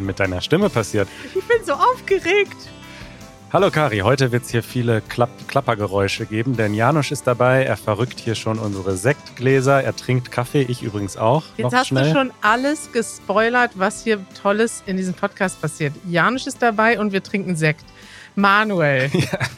Denn 0.00 0.06
mit 0.06 0.18
deiner 0.18 0.40
Stimme 0.40 0.70
passiert? 0.70 1.08
Ich 1.26 1.44
bin 1.44 1.62
so 1.62 1.74
aufgeregt. 1.74 2.56
Hallo 3.52 3.70
Kari, 3.70 3.98
heute 3.98 4.32
wird 4.32 4.44
es 4.44 4.50
hier 4.50 4.62
viele 4.62 5.02
Klapp 5.02 5.28
Klappergeräusche 5.46 6.24
geben, 6.24 6.56
denn 6.56 6.72
Janusz 6.72 7.10
ist 7.10 7.26
dabei. 7.26 7.64
Er 7.64 7.76
verrückt 7.76 8.18
hier 8.18 8.34
schon 8.34 8.58
unsere 8.58 8.96
Sektgläser. 8.96 9.82
Er 9.84 9.94
trinkt 9.94 10.32
Kaffee, 10.32 10.62
ich 10.62 10.82
übrigens 10.82 11.18
auch. 11.18 11.44
Jetzt 11.58 11.74
hast 11.74 11.88
schnell. 11.88 12.04
du 12.04 12.18
schon 12.18 12.32
alles 12.40 12.92
gespoilert, 12.92 13.72
was 13.74 14.02
hier 14.02 14.24
Tolles 14.40 14.82
in 14.86 14.96
diesem 14.96 15.12
Podcast 15.12 15.60
passiert. 15.60 15.92
Janusz 16.08 16.46
ist 16.46 16.62
dabei 16.62 16.98
und 16.98 17.12
wir 17.12 17.22
trinken 17.22 17.56
Sekt. 17.56 17.84
Manuel, 18.36 19.10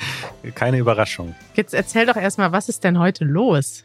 Keine 0.57 0.79
Überraschung. 0.79 1.37
jetzt 1.55 1.73
erzähl 1.73 2.07
doch 2.07 2.17
erstmal, 2.17 2.51
was 2.51 2.69
ist 2.69 2.83
denn 2.83 2.99
heute 2.99 3.25
los? 3.25 3.85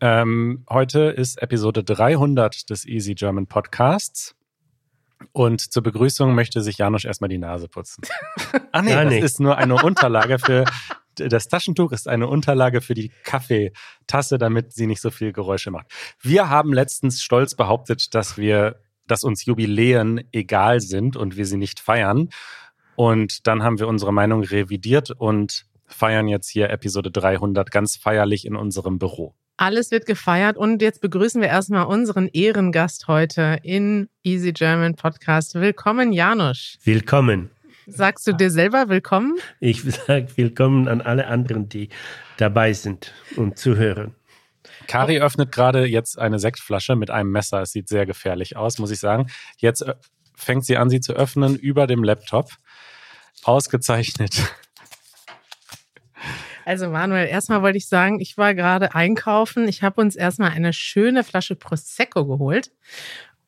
Ähm, 0.00 0.64
heute 0.70 1.00
ist 1.10 1.42
Episode 1.42 1.84
300 1.84 2.70
des 2.70 2.86
Easy 2.86 3.14
German 3.14 3.46
Podcasts. 3.46 4.34
Und 5.32 5.60
zur 5.72 5.82
Begrüßung 5.82 6.34
möchte 6.34 6.60
sich 6.60 6.78
Janusz 6.78 7.04
erstmal 7.04 7.28
die 7.28 7.38
Nase 7.38 7.68
putzen. 7.68 8.02
ah 8.72 8.82
nee, 8.82 8.90
Ja, 8.90 9.04
das 9.04 9.12
nee. 9.12 9.20
ist 9.20 9.40
nur 9.40 9.56
eine 9.56 9.76
Unterlage 9.76 10.38
für, 10.38 10.64
das 11.14 11.48
Taschentuch 11.48 11.92
ist 11.92 12.08
eine 12.08 12.26
Unterlage 12.26 12.80
für 12.80 12.94
die 12.94 13.12
Kaffeetasse, 13.24 14.38
damit 14.38 14.72
sie 14.72 14.86
nicht 14.86 15.00
so 15.00 15.10
viel 15.10 15.32
Geräusche 15.32 15.70
macht. 15.70 15.86
Wir 16.20 16.48
haben 16.48 16.72
letztens 16.72 17.22
stolz 17.22 17.54
behauptet, 17.54 18.14
dass 18.14 18.36
wir, 18.38 18.80
dass 19.06 19.22
uns 19.22 19.44
Jubiläen 19.44 20.22
egal 20.32 20.80
sind 20.80 21.16
und 21.16 21.36
wir 21.36 21.46
sie 21.46 21.56
nicht 21.58 21.80
feiern. 21.80 22.30
Und 22.96 23.46
dann 23.46 23.62
haben 23.62 23.78
wir 23.78 23.88
unsere 23.88 24.12
Meinung 24.12 24.42
revidiert 24.42 25.10
und 25.10 25.66
feiern 25.86 26.28
jetzt 26.28 26.48
hier 26.48 26.70
Episode 26.70 27.10
300 27.10 27.70
ganz 27.70 27.96
feierlich 27.96 28.46
in 28.46 28.56
unserem 28.56 28.98
Büro. 28.98 29.34
Alles 29.60 29.90
wird 29.90 30.06
gefeiert 30.06 30.56
und 30.56 30.80
jetzt 30.80 31.02
begrüßen 31.02 31.42
wir 31.42 31.48
erstmal 31.48 31.84
unseren 31.84 32.28
Ehrengast 32.28 33.08
heute 33.08 33.58
in 33.62 34.08
Easy 34.22 34.54
German 34.54 34.94
Podcast. 34.94 35.54
Willkommen, 35.54 36.14
Janusz. 36.14 36.78
Willkommen. 36.84 37.50
Sagst 37.86 38.26
du 38.26 38.32
dir 38.32 38.50
selber 38.50 38.88
willkommen? 38.88 39.36
Ich 39.60 39.82
sage 40.06 40.28
willkommen 40.36 40.88
an 40.88 41.02
alle 41.02 41.26
anderen, 41.26 41.68
die 41.68 41.90
dabei 42.38 42.72
sind 42.72 43.12
und 43.36 43.58
zuhören. 43.58 44.14
Kari 44.86 45.20
öffnet 45.20 45.52
gerade 45.52 45.84
jetzt 45.84 46.18
eine 46.18 46.38
Sektflasche 46.38 46.96
mit 46.96 47.10
einem 47.10 47.30
Messer. 47.30 47.60
Es 47.60 47.72
sieht 47.72 47.86
sehr 47.86 48.06
gefährlich 48.06 48.56
aus, 48.56 48.78
muss 48.78 48.90
ich 48.90 48.98
sagen. 48.98 49.26
Jetzt 49.58 49.82
äh, 49.82 49.94
fängt 50.34 50.64
sie 50.64 50.78
an, 50.78 50.88
sie 50.88 51.00
zu 51.00 51.12
öffnen 51.12 51.54
über 51.54 51.86
dem 51.86 52.02
Laptop. 52.02 52.48
Ausgezeichnet. 53.44 54.54
Also 56.70 56.88
Manuel, 56.88 57.26
erstmal 57.26 57.62
wollte 57.62 57.78
ich 57.78 57.88
sagen, 57.88 58.20
ich 58.20 58.38
war 58.38 58.54
gerade 58.54 58.94
einkaufen. 58.94 59.66
Ich 59.66 59.82
habe 59.82 60.00
uns 60.00 60.14
erstmal 60.14 60.50
eine 60.52 60.72
schöne 60.72 61.24
Flasche 61.24 61.56
Prosecco 61.56 62.24
geholt. 62.26 62.70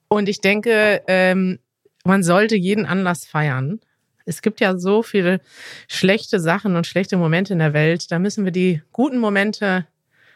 Und 0.09 0.29
ich 0.29 0.41
denke, 0.41 1.03
ähm, 1.07 1.61
man 2.03 2.25
sollte 2.25 2.57
jeden 2.57 2.85
Anlass 2.85 3.25
feiern. 3.25 3.79
Es 4.25 4.43
gibt 4.43 4.59
ja 4.59 4.77
so 4.77 5.05
viele 5.05 5.41
schlechte 5.87 6.41
Sachen 6.41 6.75
und 6.75 6.85
schlechte 6.85 7.17
Momente 7.17 7.53
in 7.53 7.61
der 7.61 7.75
Welt. 7.75 8.11
Da 8.11 8.19
müssen 8.19 8.45
wir 8.45 8.51
die 8.51 8.83
guten 8.91 9.19
Momente 9.19 9.87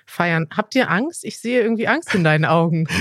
feiern. 0.06 0.46
Habt 0.56 0.76
ihr 0.76 0.88
Angst? 0.88 1.24
Ich 1.24 1.40
sehe 1.40 1.62
irgendwie 1.62 1.88
Angst 1.88 2.14
in 2.14 2.22
deinen 2.22 2.44
Augen. 2.44 2.86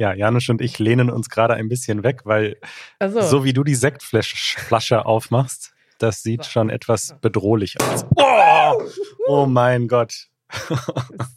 Ja, 0.00 0.14
Janusz 0.14 0.48
und 0.48 0.60
ich 0.60 0.78
lehnen 0.78 1.10
uns 1.10 1.28
gerade 1.28 1.54
ein 1.54 1.68
bisschen 1.68 2.04
weg, 2.04 2.20
weil 2.22 2.56
Also, 3.00 3.20
so 3.20 3.42
wie 3.42 3.52
du 3.52 3.64
die 3.64 3.74
Sektflasche 3.74 4.60
Flasche 4.60 5.06
aufmachst, 5.06 5.72
das 5.98 6.22
sieht 6.22 6.46
schon 6.46 6.70
etwas 6.70 7.14
bedrohlich 7.20 7.80
aus. 7.80 8.04
Oh, 8.16 8.82
oh 9.26 9.46
mein 9.46 9.88
Gott. 9.88 10.28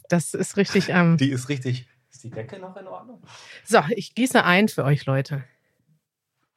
das 0.08 0.34
ist 0.34 0.56
richtig. 0.56 0.88
Ähm, 0.88 1.16
Die 1.16 1.30
ist 1.30 1.48
richtig. 1.48 1.86
Ist 2.10 2.24
die 2.24 2.30
Decke 2.30 2.58
noch 2.58 2.76
in 2.76 2.86
Ordnung? 2.86 3.22
so, 3.64 3.80
ich 3.90 4.14
gieße 4.14 4.44
ein 4.44 4.68
für 4.68 4.84
euch 4.84 5.06
Leute. 5.06 5.44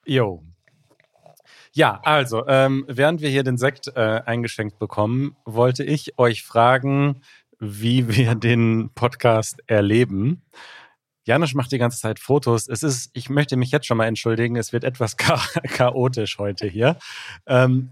Jo. 0.06 0.44
Ja, 1.74 2.00
also, 2.04 2.48
ähm, 2.48 2.86
während 2.88 3.22
wir 3.22 3.30
hier 3.30 3.44
den 3.44 3.58
Sekt 3.58 3.88
äh, 3.96 4.22
eingeschenkt 4.26 4.80
bekommen, 4.80 5.36
wollte 5.44 5.84
ich 5.84 6.18
euch 6.18 6.44
fragen, 6.44 7.22
wie 7.60 8.08
wir 8.16 8.36
den 8.36 8.92
Podcast 8.96 9.62
erleben. 9.68 10.42
Janusz 11.26 11.56
macht 11.56 11.72
die 11.72 11.80
ganze 11.80 12.00
Zeit 12.00 12.20
Fotos. 12.20 12.68
Es 12.68 12.84
ist, 12.84 13.10
ich 13.14 13.30
möchte 13.30 13.58
mich 13.58 13.72
jetzt 13.72 13.88
schon 13.88 13.98
mal 13.98 14.06
entschuldigen, 14.06 14.56
es 14.56 14.72
wird 14.72 14.84
etwas 14.84 15.18
cha 15.18 15.42
chaotisch 15.64 16.38
heute 16.38 16.68
hier. 16.68 16.98
Ähm, 17.48 17.90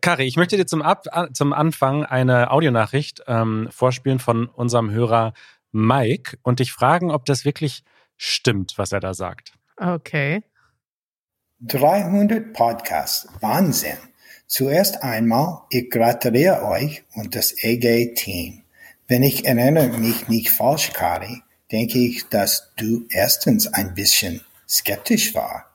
Kari, 0.00 0.24
ich 0.24 0.36
möchte 0.36 0.56
dir 0.56 0.66
zum, 0.66 0.82
Ab 0.82 1.06
zum 1.32 1.52
Anfang 1.52 2.04
eine 2.04 2.50
Audionachricht 2.50 3.22
ähm, 3.28 3.68
vorspielen 3.70 4.18
von 4.18 4.46
unserem 4.46 4.90
Hörer 4.90 5.32
Mike 5.70 6.38
und 6.42 6.58
dich 6.58 6.72
fragen, 6.72 7.10
ob 7.10 7.24
das 7.24 7.44
wirklich 7.44 7.84
stimmt, 8.16 8.74
was 8.76 8.92
er 8.92 9.00
da 9.00 9.14
sagt. 9.14 9.54
Okay. 9.76 10.42
300 11.60 12.52
Podcasts. 12.52 13.28
Wahnsinn. 13.40 13.96
Zuerst 14.46 15.02
einmal, 15.02 15.62
ich 15.70 15.88
gratuliere 15.88 16.64
euch 16.64 17.04
und 17.14 17.36
das 17.36 17.54
EG-Team. 17.62 18.64
Wenn 19.06 19.22
ich 19.22 19.44
erinnere 19.44 19.96
mich 19.98 20.28
nicht 20.28 20.50
falsch, 20.50 20.92
Kari, 20.92 21.42
denke 21.72 21.98
ich, 21.98 22.28
dass 22.28 22.70
du 22.76 23.06
erstens 23.08 23.66
ein 23.66 23.94
bisschen 23.94 24.42
skeptisch 24.68 25.34
war. 25.34 25.66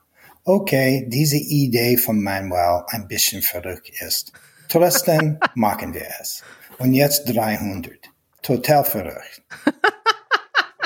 Okay, 0.44 1.04
diese 1.08 1.36
Idee 1.36 1.98
von 1.98 2.22
Manuel 2.22 2.84
ein 2.88 3.08
bisschen 3.08 3.42
verrückt 3.42 3.90
ist. 4.00 4.32
Trotzdem 4.68 5.38
machen 5.54 5.92
wir 5.92 6.06
es. 6.20 6.42
Und 6.78 6.94
jetzt 6.94 7.24
300. 7.26 7.92
Total 8.40 8.84
verrückt. 8.84 9.42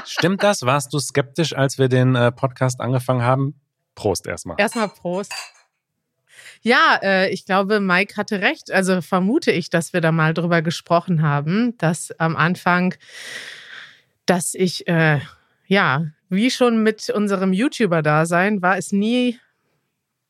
Stimmt 0.04 0.42
das? 0.42 0.62
Warst 0.62 0.92
du 0.92 0.98
skeptisch, 0.98 1.54
als 1.54 1.78
wir 1.78 1.88
den 1.88 2.16
äh, 2.16 2.32
Podcast 2.32 2.80
angefangen 2.80 3.22
haben? 3.22 3.60
Prost 3.94 4.26
erstmal. 4.26 4.56
Erstmal 4.58 4.88
Prost. 4.88 5.32
Ja, 6.62 6.98
äh, 7.02 7.28
ich 7.30 7.44
glaube, 7.44 7.80
Mike 7.80 8.16
hatte 8.16 8.40
recht. 8.40 8.70
Also 8.70 9.00
vermute 9.00 9.52
ich, 9.52 9.68
dass 9.68 9.92
wir 9.92 10.00
da 10.00 10.12
mal 10.12 10.32
drüber 10.32 10.62
gesprochen 10.62 11.22
haben, 11.22 11.76
dass 11.78 12.10
am 12.18 12.36
Anfang, 12.36 12.94
dass 14.32 14.54
ich, 14.54 14.88
äh, 14.88 15.20
ja, 15.66 16.06
wie 16.30 16.50
schon 16.50 16.82
mit 16.82 17.10
unserem 17.10 17.52
YouTuber-Dasein, 17.52 18.62
war 18.62 18.78
es 18.78 18.90
nie 18.90 19.38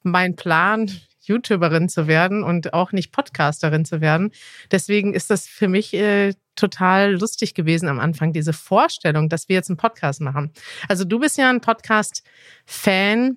mein 0.02 0.34
Plan, 0.34 0.90
YouTuberin 1.20 1.88
zu 1.88 2.08
werden 2.08 2.42
und 2.42 2.74
auch 2.74 2.90
nicht 2.90 3.12
Podcasterin 3.12 3.84
zu 3.84 4.00
werden. 4.00 4.32
Deswegen 4.72 5.14
ist 5.14 5.30
das 5.30 5.46
für 5.46 5.68
mich 5.68 5.94
äh, 5.94 6.34
total 6.56 7.12
lustig 7.12 7.54
gewesen 7.54 7.88
am 7.88 8.00
Anfang, 8.00 8.32
diese 8.32 8.52
Vorstellung, 8.52 9.28
dass 9.28 9.48
wir 9.48 9.54
jetzt 9.54 9.70
einen 9.70 9.76
Podcast 9.76 10.20
machen. 10.20 10.50
Also 10.88 11.04
du 11.04 11.20
bist 11.20 11.38
ja 11.38 11.48
ein 11.48 11.60
Podcast-Fan, 11.60 13.36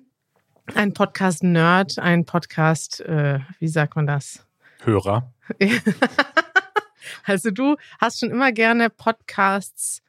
ein 0.74 0.92
Podcast-Nerd, 0.94 2.00
ein 2.00 2.24
Podcast, 2.24 3.02
äh, 3.02 3.38
wie 3.60 3.68
sagt 3.68 3.94
man 3.94 4.08
das? 4.08 4.44
Hörer. 4.82 5.32
also 7.24 7.52
du 7.52 7.76
hast 8.00 8.18
schon 8.18 8.32
immer 8.32 8.50
gerne 8.50 8.90
Podcasts 8.90 10.02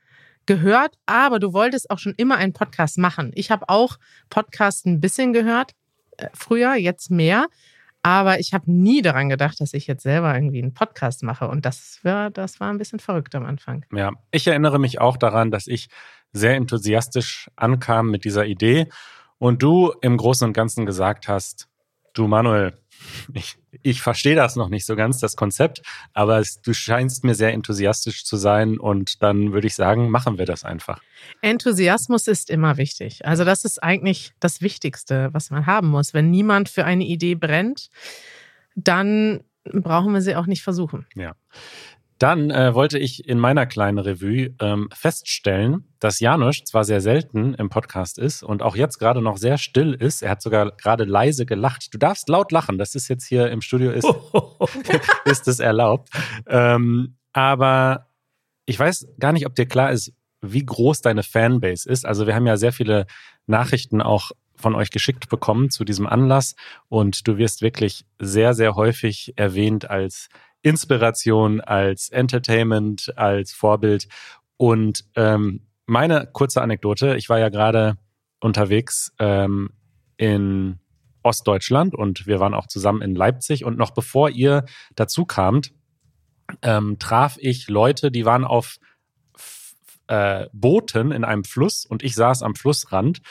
gehört, 0.47 0.97
aber 1.05 1.39
du 1.39 1.53
wolltest 1.53 1.89
auch 1.89 1.99
schon 1.99 2.13
immer 2.17 2.37
einen 2.37 2.53
Podcast 2.53 2.97
machen. 2.97 3.31
Ich 3.35 3.51
habe 3.51 3.69
auch 3.69 3.97
Podcasts 4.29 4.85
ein 4.85 4.99
bisschen 4.99 5.33
gehört, 5.33 5.73
äh, 6.17 6.27
früher, 6.33 6.75
jetzt 6.75 7.11
mehr. 7.11 7.47
Aber 8.03 8.39
ich 8.39 8.53
habe 8.53 8.71
nie 8.71 9.01
daran 9.01 9.27
gedacht, 9.27 9.59
dass 9.59 9.73
ich 9.73 9.85
jetzt 9.85 10.03
selber 10.03 10.33
irgendwie 10.33 10.61
einen 10.61 10.73
Podcast 10.73 11.23
mache. 11.23 11.47
Und 11.47 11.65
das 11.65 11.99
war, 12.03 12.29
das 12.29 12.59
war 12.59 12.69
ein 12.69 12.77
bisschen 12.77 12.99
verrückt 12.99 13.35
am 13.35 13.45
Anfang. 13.45 13.85
Ja, 13.91 14.11
ich 14.31 14.47
erinnere 14.47 14.79
mich 14.79 15.01
auch 15.01 15.17
daran, 15.17 15.51
dass 15.51 15.67
ich 15.67 15.89
sehr 16.31 16.55
enthusiastisch 16.55 17.49
ankam 17.55 18.09
mit 18.09 18.23
dieser 18.23 18.45
Idee 18.45 18.87
und 19.39 19.61
du 19.61 19.93
im 20.01 20.17
Großen 20.17 20.47
und 20.47 20.53
Ganzen 20.53 20.85
gesagt 20.85 21.27
hast, 21.27 21.67
du 22.13 22.27
Manuel, 22.27 22.77
ich, 23.33 23.57
ich 23.83 24.01
verstehe 24.01 24.35
das 24.35 24.55
noch 24.55 24.69
nicht 24.69 24.85
so 24.85 24.95
ganz, 24.95 25.19
das 25.19 25.35
Konzept, 25.35 25.81
aber 26.13 26.39
es, 26.39 26.61
du 26.61 26.73
scheinst 26.73 27.23
mir 27.23 27.35
sehr 27.35 27.53
enthusiastisch 27.53 28.25
zu 28.25 28.37
sein 28.37 28.77
und 28.77 29.21
dann 29.21 29.53
würde 29.53 29.67
ich 29.67 29.75
sagen, 29.75 30.09
machen 30.09 30.37
wir 30.37 30.45
das 30.45 30.63
einfach. 30.63 31.01
Enthusiasmus 31.41 32.27
ist 32.27 32.49
immer 32.49 32.77
wichtig. 32.77 33.25
Also 33.25 33.43
das 33.43 33.65
ist 33.65 33.81
eigentlich 33.81 34.33
das 34.39 34.61
Wichtigste, 34.61 35.29
was 35.33 35.49
man 35.49 35.65
haben 35.65 35.87
muss. 35.87 36.13
Wenn 36.13 36.31
niemand 36.31 36.69
für 36.69 36.85
eine 36.85 37.05
Idee 37.05 37.35
brennt, 37.35 37.89
dann 38.75 39.41
brauchen 39.63 40.13
wir 40.13 40.21
sie 40.21 40.35
auch 40.35 40.45
nicht 40.45 40.63
versuchen. 40.63 41.05
Ja. 41.15 41.35
Dann 42.19 42.49
äh, 42.49 42.73
wollte 42.73 42.97
ich 42.97 43.27
in 43.27 43.39
meiner 43.39 43.65
kleinen 43.65 43.99
Revue 43.99 44.55
ähm, 44.59 44.89
feststellen, 44.93 45.85
dass 45.99 46.19
Janusz 46.19 46.63
zwar 46.65 46.83
sehr 46.83 47.01
selten 47.01 47.53
im 47.53 47.69
Podcast 47.69 48.17
ist 48.17 48.43
und 48.43 48.63
auch 48.63 48.75
jetzt 48.75 48.97
gerade 48.97 49.21
noch 49.21 49.37
sehr 49.37 49.57
still 49.57 49.93
ist. 49.93 50.23
Er 50.23 50.31
hat 50.31 50.41
sogar 50.41 50.71
gerade 50.71 51.03
leise 51.03 51.45
gelacht. 51.45 51.93
Du 51.93 51.97
darfst 51.97 52.27
laut 52.29 52.51
lachen. 52.51 52.77
Das 52.77 52.95
ist 52.95 53.07
jetzt 53.07 53.25
hier 53.25 53.51
im 53.51 53.61
Studio 53.61 53.91
ist, 53.91 54.07
ist 55.25 55.47
es 55.47 55.59
erlaubt. 55.59 56.09
Ähm, 56.47 57.17
aber 57.33 58.07
ich 58.65 58.79
weiß 58.79 59.07
gar 59.19 59.31
nicht, 59.31 59.45
ob 59.45 59.55
dir 59.55 59.67
klar 59.67 59.91
ist, 59.91 60.13
wie 60.41 60.65
groß 60.65 61.01
deine 61.01 61.23
Fanbase 61.23 61.89
ist. 61.89 62.05
Also 62.05 62.27
wir 62.27 62.35
haben 62.35 62.47
ja 62.47 62.57
sehr 62.57 62.73
viele 62.73 63.05
Nachrichten 63.45 64.01
auch 64.01 64.31
von 64.55 64.75
euch 64.75 64.89
geschickt 64.89 65.29
bekommen 65.29 65.69
zu 65.69 65.85
diesem 65.85 66.07
Anlass 66.07 66.55
und 66.89 67.27
du 67.27 67.37
wirst 67.37 67.61
wirklich 67.61 68.05
sehr, 68.19 68.53
sehr 68.53 68.75
häufig 68.75 69.33
erwähnt 69.35 69.89
als 69.89 70.29
Inspiration, 70.67 71.61
als 71.61 72.09
Entertainment, 72.09 73.13
als 73.17 73.53
Vorbild. 73.53 74.07
Und 74.57 75.05
ähm, 75.15 75.67
meine 75.85 76.27
kurze 76.31 76.61
Anekdote, 76.61 77.15
ich 77.15 77.29
war 77.29 77.39
ja 77.39 77.49
gerade 77.49 77.97
unterwegs 78.41 79.13
ähm, 79.19 79.69
in 80.17 80.79
Ostdeutschland 81.23 81.95
und 81.95 82.27
wir 82.27 82.39
waren 82.39 82.53
auch 82.53 82.67
zusammen 82.67 83.01
in 83.01 83.15
Leipzig. 83.15 83.63
Und 83.63 83.77
noch 83.77 83.91
bevor 83.91 84.29
ihr 84.29 84.65
dazu 84.95 85.25
kamt, 85.25 85.73
ähm, 86.61 86.99
traf 86.99 87.37
ich 87.39 87.69
Leute, 87.69 88.11
die 88.11 88.25
waren 88.25 88.43
auf 88.43 88.77
äh, 90.07 90.47
Booten 90.51 91.11
in 91.11 91.23
einem 91.23 91.43
Fluss 91.43 91.85
und 91.85 92.03
ich 92.03 92.15
saß 92.15 92.43
am 92.43 92.55
Flussrand 92.55 93.21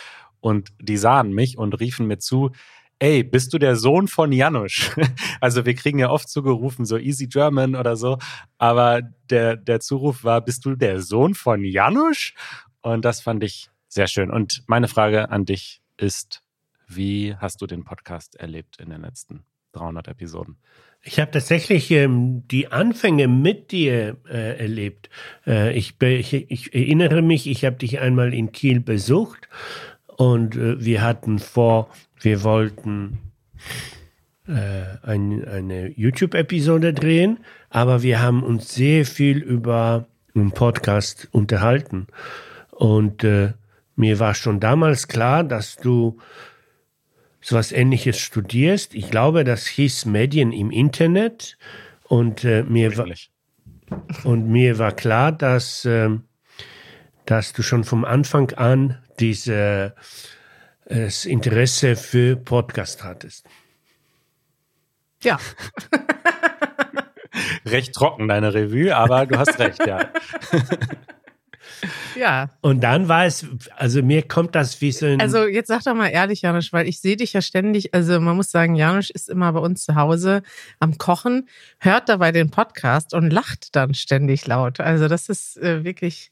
und 0.40 0.70
die 0.80 0.96
sahen 0.96 1.32
mich 1.32 1.58
und 1.58 1.80
riefen 1.80 2.06
mir 2.06 2.18
zu, 2.18 2.52
ey, 2.98 3.22
bist 3.22 3.52
du 3.52 3.58
der 3.58 3.76
Sohn 3.76 4.08
von 4.08 4.32
Janusz? 4.32 4.90
Also 5.40 5.66
wir 5.66 5.74
kriegen 5.74 5.98
ja 5.98 6.10
oft 6.10 6.28
zugerufen, 6.28 6.86
so 6.86 6.96
Easy 6.96 7.26
German 7.26 7.76
oder 7.76 7.96
so, 7.96 8.18
aber 8.58 9.02
der, 9.28 9.56
der 9.56 9.80
Zuruf 9.80 10.24
war, 10.24 10.40
bist 10.40 10.64
du 10.64 10.74
der 10.74 11.02
Sohn 11.02 11.34
von 11.34 11.62
Janusz? 11.62 12.32
Und 12.80 13.04
das 13.04 13.20
fand 13.20 13.44
ich 13.44 13.68
sehr 13.88 14.06
schön. 14.06 14.30
Und 14.30 14.62
meine 14.66 14.88
Frage 14.88 15.30
an 15.30 15.44
dich 15.44 15.82
ist, 15.98 16.42
wie 16.88 17.34
hast 17.36 17.60
du 17.60 17.66
den 17.66 17.84
Podcast 17.84 18.36
erlebt 18.36 18.78
in 18.80 18.90
den 18.90 19.02
letzten 19.02 19.44
300 19.72 20.08
Episoden? 20.08 20.56
Ich 21.02 21.20
habe 21.20 21.30
tatsächlich 21.30 21.90
ähm, 21.90 22.48
die 22.48 22.72
Anfänge 22.72 23.28
mit 23.28 23.70
dir 23.70 24.16
äh, 24.28 24.58
erlebt. 24.58 25.08
Äh, 25.46 25.76
ich, 25.76 26.00
ich, 26.00 26.32
ich, 26.32 26.74
erinnere 26.74 27.22
mich, 27.22 27.46
ich 27.46 27.64
habe 27.64 27.76
dich 27.76 28.00
einmal 28.00 28.34
in 28.34 28.52
Kiel 28.52 28.80
besucht 28.80 29.48
und 30.16 30.56
äh, 30.56 30.82
wir 30.84 31.02
hatten 31.02 31.38
vor, 31.38 31.88
wir 32.20 32.42
wollten 32.42 33.18
äh, 34.48 34.84
ein, 35.02 35.46
eine 35.46 35.88
YouTube-Episode 35.88 36.94
drehen, 36.94 37.38
aber 37.68 38.02
wir 38.02 38.22
haben 38.22 38.42
uns 38.42 38.74
sehr 38.74 39.04
viel 39.04 39.38
über 39.38 40.06
einen 40.34 40.52
Podcast 40.52 41.28
unterhalten. 41.32 42.06
Und 42.70 43.24
äh, 43.24 43.52
mir 43.94 44.18
war 44.18 44.34
schon 44.34 44.60
damals 44.60 45.08
klar, 45.08 45.44
dass 45.44 45.76
du 45.76 46.18
so 47.40 47.56
was 47.56 47.72
Ähnliches 47.72 48.18
studierst. 48.18 48.94
Ich 48.94 49.10
glaube, 49.10 49.44
das 49.44 49.66
hieß 49.66 50.06
Medien 50.06 50.52
im 50.52 50.70
Internet. 50.70 51.56
Und, 52.04 52.44
äh, 52.44 52.62
mir, 52.62 52.96
war, 52.96 53.06
und 54.24 54.48
mir 54.48 54.78
war 54.78 54.92
klar, 54.92 55.32
dass, 55.32 55.84
äh, 55.84 56.10
dass 57.24 57.52
du 57.52 57.62
schon 57.62 57.84
vom 57.84 58.04
Anfang 58.04 58.52
an 58.52 58.98
diese, 59.20 59.94
äh, 60.86 61.06
das 61.06 61.24
Interesse 61.24 61.96
für 61.96 62.36
Podcast 62.36 63.02
hattest. 63.04 63.46
Ja. 65.22 65.38
recht 67.66 67.94
trocken, 67.94 68.28
deine 68.28 68.54
Revue, 68.54 68.94
aber 68.94 69.26
du 69.26 69.38
hast 69.38 69.58
recht, 69.58 69.86
ja. 69.86 70.10
Ja. 72.16 72.50
Und 72.62 72.80
dann 72.82 73.08
war 73.08 73.26
es, 73.26 73.46
also 73.76 74.02
mir 74.02 74.22
kommt 74.22 74.54
das 74.54 74.80
wie 74.80 74.92
so 74.92 75.06
ein. 75.06 75.20
Also 75.20 75.44
jetzt 75.44 75.68
sag 75.68 75.84
doch 75.84 75.94
mal 75.94 76.08
ehrlich, 76.08 76.42
Janusz, 76.42 76.72
weil 76.72 76.88
ich 76.88 77.00
sehe 77.00 77.16
dich 77.16 77.32
ja 77.32 77.42
ständig, 77.42 77.94
also 77.94 78.18
man 78.20 78.36
muss 78.36 78.50
sagen, 78.50 78.74
Janusz 78.74 79.10
ist 79.10 79.28
immer 79.28 79.52
bei 79.52 79.60
uns 79.60 79.84
zu 79.84 79.94
Hause 79.94 80.42
am 80.80 80.98
Kochen, 80.98 81.48
hört 81.78 82.08
dabei 82.08 82.32
den 82.32 82.50
Podcast 82.50 83.14
und 83.14 83.30
lacht 83.30 83.76
dann 83.76 83.94
ständig 83.94 84.46
laut. 84.46 84.80
Also 84.80 85.08
das 85.08 85.28
ist 85.28 85.58
äh, 85.58 85.84
wirklich 85.84 86.30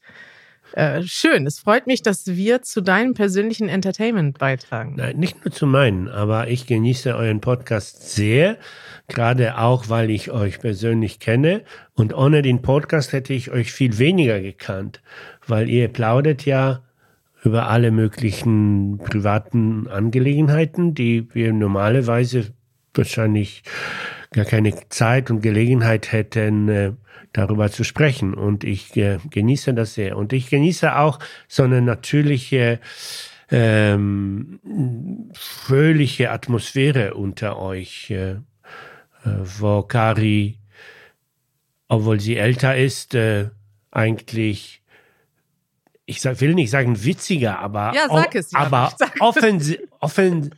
äh, 0.73 1.01
schön. 1.03 1.45
Es 1.45 1.59
freut 1.59 1.87
mich, 1.87 2.01
dass 2.01 2.27
wir 2.27 2.61
zu 2.61 2.81
deinem 2.81 3.13
persönlichen 3.13 3.69
Entertainment 3.69 4.37
beitragen. 4.37 4.95
Nein, 4.97 5.17
nicht 5.17 5.43
nur 5.45 5.53
zu 5.53 5.65
meinen, 5.67 6.07
aber 6.07 6.47
ich 6.49 6.67
genieße 6.67 7.15
euren 7.15 7.41
Podcast 7.41 8.09
sehr, 8.11 8.57
gerade 9.07 9.57
auch, 9.57 9.89
weil 9.89 10.09
ich 10.09 10.31
euch 10.31 10.59
persönlich 10.59 11.19
kenne. 11.19 11.63
Und 11.93 12.13
ohne 12.13 12.41
den 12.41 12.61
Podcast 12.61 13.13
hätte 13.13 13.33
ich 13.33 13.51
euch 13.51 13.71
viel 13.71 13.97
weniger 13.99 14.41
gekannt, 14.41 15.01
weil 15.47 15.69
ihr 15.69 15.87
plaudert 15.87 16.45
ja 16.45 16.81
über 17.43 17.69
alle 17.69 17.91
möglichen 17.91 18.97
privaten 18.97 19.87
Angelegenheiten, 19.87 20.95
die 20.95 21.27
wir 21.33 21.53
normalerweise 21.53 22.47
wahrscheinlich 22.93 23.63
gar 24.35 24.45
keine 24.45 24.73
Zeit 24.89 25.31
und 25.31 25.41
Gelegenheit 25.41 26.11
hätten, 26.11 26.69
äh, 26.69 26.91
darüber 27.33 27.71
zu 27.71 27.83
sprechen. 27.83 28.33
Und 28.33 28.63
ich 28.63 28.95
äh, 28.97 29.17
genieße 29.29 29.73
das 29.73 29.95
sehr. 29.95 30.17
Und 30.17 30.33
ich 30.33 30.49
genieße 30.49 30.97
auch 30.97 31.19
so 31.47 31.63
eine 31.63 31.81
natürliche, 31.81 32.79
ähm, 33.49 34.59
fröhliche 35.33 36.31
Atmosphäre 36.31 37.13
unter 37.13 37.57
euch, 37.59 38.11
äh, 38.11 38.31
äh, 38.31 38.37
wo 39.23 39.83
Kari, 39.83 40.59
obwohl 41.87 42.19
sie 42.19 42.37
älter 42.37 42.75
ist, 42.75 43.15
äh, 43.15 43.49
eigentlich 43.91 44.81
ich 46.07 46.23
will 46.23 46.53
nicht 46.53 46.69
sagen 46.69 47.03
witziger, 47.03 47.57
aber, 47.57 47.91
ja, 47.95 48.27
es, 48.31 48.51
ja, 48.51 48.59
aber 48.59 48.93
offensi 49.19 49.79
offen 49.99 50.53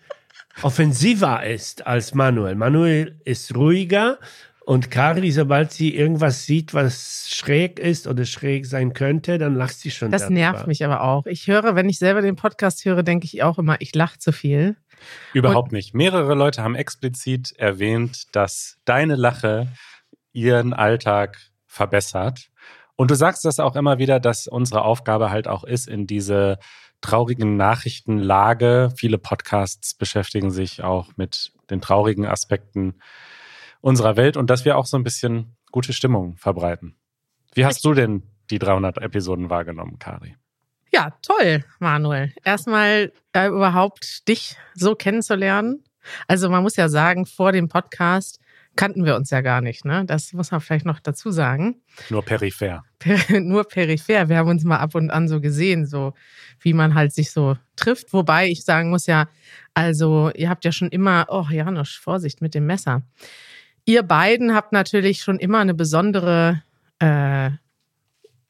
offensiver 0.62 1.46
ist 1.46 1.86
als 1.86 2.14
Manuel. 2.14 2.56
Manuel 2.56 3.20
ist 3.26 3.56
ruhiger 3.56 4.20
und 4.68 4.92
Kari, 4.92 5.32
sobald 5.32 5.72
sie 5.72 5.96
irgendwas 5.96 6.46
sieht, 6.46 6.74
was 6.74 7.30
schräg 7.30 7.80
ist 7.80 8.06
oder 8.06 8.26
schräg 8.26 8.66
sein 8.66 8.92
könnte, 8.92 9.38
dann 9.38 9.56
lacht 9.56 9.80
sie 9.80 9.92
schon. 9.92 10.12
Das 10.12 10.24
darüber. 10.24 10.40
nervt 10.40 10.68
mich 10.68 10.84
aber 10.84 11.04
auch. 11.04 11.26
Ich 11.26 11.48
höre, 11.48 11.76
wenn 11.76 11.88
ich 11.88 12.00
selber 12.00 12.22
den 12.22 12.36
Podcast 12.36 12.84
höre, 12.84 13.02
denke 13.02 13.26
ich 13.26 13.44
auch 13.44 13.58
immer, 13.60 13.78
ich 13.80 13.96
lache 13.96 14.20
zu 14.20 14.34
viel. 14.34 14.76
Überhaupt 15.32 15.70
und 15.70 15.78
nicht. 15.78 15.94
Mehrere 15.94 16.34
Leute 16.36 16.64
haben 16.64 16.76
explizit 16.76 17.54
erwähnt, 17.58 18.36
dass 18.36 18.78
deine 18.84 19.16
Lache 19.16 19.70
ihren 20.34 20.74
Alltag 20.74 21.38
verbessert. 21.66 22.50
Und 22.98 23.12
du 23.12 23.16
sagst 23.16 23.46
das 23.46 23.62
auch 23.62 23.78
immer 23.78 24.00
wieder, 24.00 24.20
dass 24.20 24.48
unsere 24.48 24.82
Aufgabe 24.82 25.30
halt 25.30 25.48
auch 25.48 25.64
ist, 25.64 25.88
in 25.88 26.08
diese 26.08 26.58
traurigen 27.02 27.58
Nachrichtenlage. 27.58 28.92
Viele 28.96 29.18
Podcasts 29.18 29.94
beschäftigen 29.94 30.52
sich 30.52 30.84
auch 30.84 31.12
mit 31.16 31.52
den 31.70 31.82
traurigen 31.82 32.26
Aspekten 32.26 32.96
unserer 33.82 34.18
Welt 34.18 34.38
und 34.38 34.50
dass 34.50 34.66
wir 34.66 34.78
auch 34.78 34.86
so 34.86 34.98
ein 34.98 35.04
bisschen 35.04 35.56
gute 35.72 35.94
Stimmung 35.94 36.38
verbreiten. 36.38 36.96
Wie 37.54 37.66
hast 37.66 37.84
du 37.86 37.94
denn 37.94 38.24
die 38.50 38.60
300 38.60 38.98
Episoden 39.00 39.50
wahrgenommen, 39.50 40.00
Kari? 40.00 40.36
Ja, 40.92 41.12
toll, 41.22 41.66
Manuel. 41.80 42.34
Erstmal 42.44 43.12
äh, 43.34 43.48
überhaupt 43.48 44.28
dich 44.28 44.56
so 44.74 44.96
kennenzulernen. 44.96 45.84
Also 46.28 46.50
man 46.50 46.64
muss 46.64 46.78
ja 46.78 46.88
sagen, 46.88 47.26
vor 47.26 47.52
dem 47.52 47.68
Podcast 47.68 48.40
kannten 48.78 49.04
wir 49.04 49.18
uns 49.18 49.30
ja 49.30 49.42
gar 49.42 49.60
nicht. 49.60 49.84
Ne? 49.84 50.06
Das 50.06 50.32
muss 50.32 50.52
man 50.52 50.62
vielleicht 50.62 50.86
noch 50.86 51.02
dazu 51.02 51.32
sagen. 51.32 51.82
Nur 52.10 52.24
peripher. 52.24 52.86
Per, 53.00 53.18
nur 53.42 53.66
peripher. 53.66 54.30
Wir 54.30 54.38
haben 54.38 54.50
uns 54.50 54.64
mal 54.64 54.78
ab 54.78 54.96
und 54.96 55.10
an 55.12 55.28
so 55.28 55.42
gesehen, 55.42 55.86
so 55.86 56.14
wie 56.62 56.74
man 56.74 56.96
halt 56.96 57.12
sich 57.12 57.32
so 57.32 57.58
trifft. 57.76 58.14
Wobei 58.14 58.48
ich 58.48 58.64
sagen 58.64 58.90
muss 58.90 59.06
ja, 59.06 59.28
also 59.74 60.32
ihr 60.34 60.50
habt 60.50 60.64
ja 60.64 60.72
schon 60.72 60.90
immer, 60.90 61.26
oh 61.30 61.48
Janusz, 61.50 61.96
Vorsicht 61.96 62.42
mit 62.42 62.56
dem 62.56 62.66
Messer. 62.66 63.02
Ihr 63.84 64.04
beiden 64.04 64.54
habt 64.54 64.72
natürlich 64.72 65.22
schon 65.22 65.40
immer 65.40 65.60
eine 65.60 65.74
besondere 65.74 66.64
äh, 67.00 67.52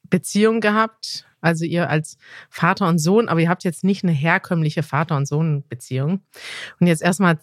Beziehung 0.09 0.61
gehabt. 0.61 1.25
Also 1.41 1.65
ihr 1.65 1.89
als 1.89 2.17
Vater 2.49 2.87
und 2.87 2.99
Sohn, 2.99 3.29
aber 3.29 3.39
ihr 3.39 3.49
habt 3.49 3.63
jetzt 3.63 3.83
nicht 3.83 4.03
eine 4.03 4.11
herkömmliche 4.11 4.83
Vater- 4.83 5.15
und 5.15 5.27
Sohn-Beziehung. 5.27 6.21
Und 6.79 6.87
jetzt 6.87 7.01
erstmal 7.01 7.39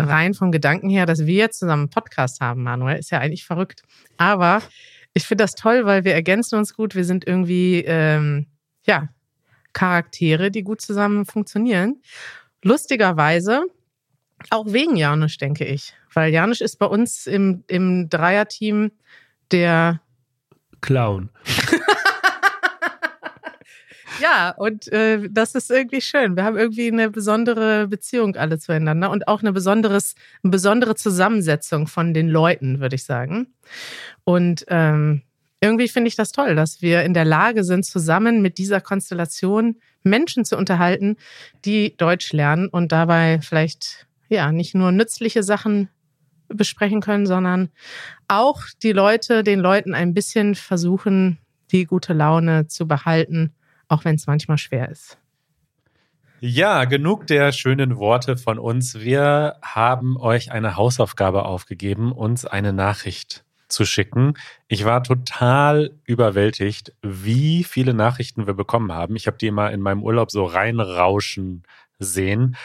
rein 0.00 0.34
vom 0.34 0.50
Gedanken 0.52 0.90
her, 0.90 1.06
dass 1.06 1.26
wir 1.26 1.34
jetzt 1.34 1.58
zusammen 1.58 1.84
einen 1.84 1.90
Podcast 1.90 2.40
haben, 2.40 2.62
Manuel, 2.62 2.98
ist 2.98 3.10
ja 3.10 3.20
eigentlich 3.20 3.44
verrückt. 3.44 3.82
Aber 4.16 4.62
ich 5.12 5.26
finde 5.26 5.44
das 5.44 5.54
toll, 5.54 5.86
weil 5.86 6.04
wir 6.04 6.14
ergänzen 6.14 6.58
uns 6.58 6.74
gut. 6.74 6.94
Wir 6.94 7.04
sind 7.04 7.26
irgendwie, 7.26 7.84
ähm, 7.86 8.46
ja, 8.84 9.08
Charaktere, 9.72 10.50
die 10.50 10.62
gut 10.62 10.80
zusammen 10.80 11.24
funktionieren. 11.24 12.00
Lustigerweise 12.62 13.64
auch 14.50 14.66
wegen 14.66 14.96
Janusz, 14.96 15.36
denke 15.36 15.64
ich. 15.64 15.94
Weil 16.12 16.32
Janusz 16.32 16.60
ist 16.60 16.78
bei 16.78 16.86
uns 16.86 17.26
im, 17.26 17.64
im 17.66 18.08
Dreierteam 18.08 18.92
der 19.50 20.00
Clown. 20.80 21.30
ja, 24.20 24.50
und 24.56 24.90
äh, 24.92 25.28
das 25.30 25.54
ist 25.54 25.70
irgendwie 25.70 26.00
schön. 26.00 26.36
Wir 26.36 26.44
haben 26.44 26.56
irgendwie 26.56 26.88
eine 26.88 27.10
besondere 27.10 27.88
Beziehung 27.88 28.36
alle 28.36 28.58
zueinander 28.58 29.10
und 29.10 29.28
auch 29.28 29.40
eine, 29.40 29.52
besonderes, 29.52 30.14
eine 30.42 30.50
besondere 30.50 30.94
Zusammensetzung 30.94 31.86
von 31.86 32.14
den 32.14 32.28
Leuten, 32.28 32.80
würde 32.80 32.96
ich 32.96 33.04
sagen. 33.04 33.54
Und 34.24 34.64
ähm, 34.68 35.22
irgendwie 35.60 35.88
finde 35.88 36.08
ich 36.08 36.16
das 36.16 36.32
toll, 36.32 36.54
dass 36.54 36.82
wir 36.82 37.02
in 37.02 37.14
der 37.14 37.24
Lage 37.24 37.64
sind, 37.64 37.84
zusammen 37.84 38.42
mit 38.42 38.58
dieser 38.58 38.80
Konstellation 38.80 39.76
Menschen 40.02 40.44
zu 40.44 40.56
unterhalten, 40.56 41.16
die 41.64 41.96
Deutsch 41.96 42.32
lernen 42.32 42.68
und 42.68 42.92
dabei 42.92 43.40
vielleicht 43.40 44.06
ja, 44.28 44.52
nicht 44.52 44.74
nur 44.74 44.92
nützliche 44.92 45.42
Sachen 45.42 45.88
besprechen 46.48 47.00
können, 47.00 47.26
sondern 47.26 47.70
auch 48.28 48.62
die 48.82 48.92
Leute, 48.92 49.42
den 49.42 49.60
Leuten 49.60 49.94
ein 49.94 50.14
bisschen 50.14 50.54
versuchen, 50.54 51.38
die 51.72 51.86
gute 51.86 52.12
Laune 52.12 52.66
zu 52.68 52.86
behalten, 52.86 53.54
auch 53.88 54.04
wenn 54.04 54.16
es 54.16 54.26
manchmal 54.26 54.58
schwer 54.58 54.88
ist. 54.88 55.18
Ja, 56.40 56.84
genug 56.84 57.26
der 57.26 57.52
schönen 57.52 57.96
Worte 57.96 58.36
von 58.36 58.58
uns. 58.58 59.00
Wir 59.00 59.56
haben 59.62 60.18
euch 60.18 60.52
eine 60.52 60.76
Hausaufgabe 60.76 61.46
aufgegeben, 61.46 62.12
uns 62.12 62.44
eine 62.44 62.72
Nachricht 62.72 63.44
zu 63.68 63.84
schicken. 63.84 64.34
Ich 64.68 64.84
war 64.84 65.02
total 65.02 65.92
überwältigt, 66.04 66.92
wie 67.02 67.64
viele 67.64 67.94
Nachrichten 67.94 68.46
wir 68.46 68.54
bekommen 68.54 68.92
haben. 68.92 69.16
Ich 69.16 69.26
habe 69.26 69.38
die 69.38 69.46
immer 69.46 69.70
in 69.72 69.80
meinem 69.80 70.02
Urlaub 70.02 70.30
so 70.30 70.44
reinrauschen 70.44 71.62
sehen. 71.98 72.56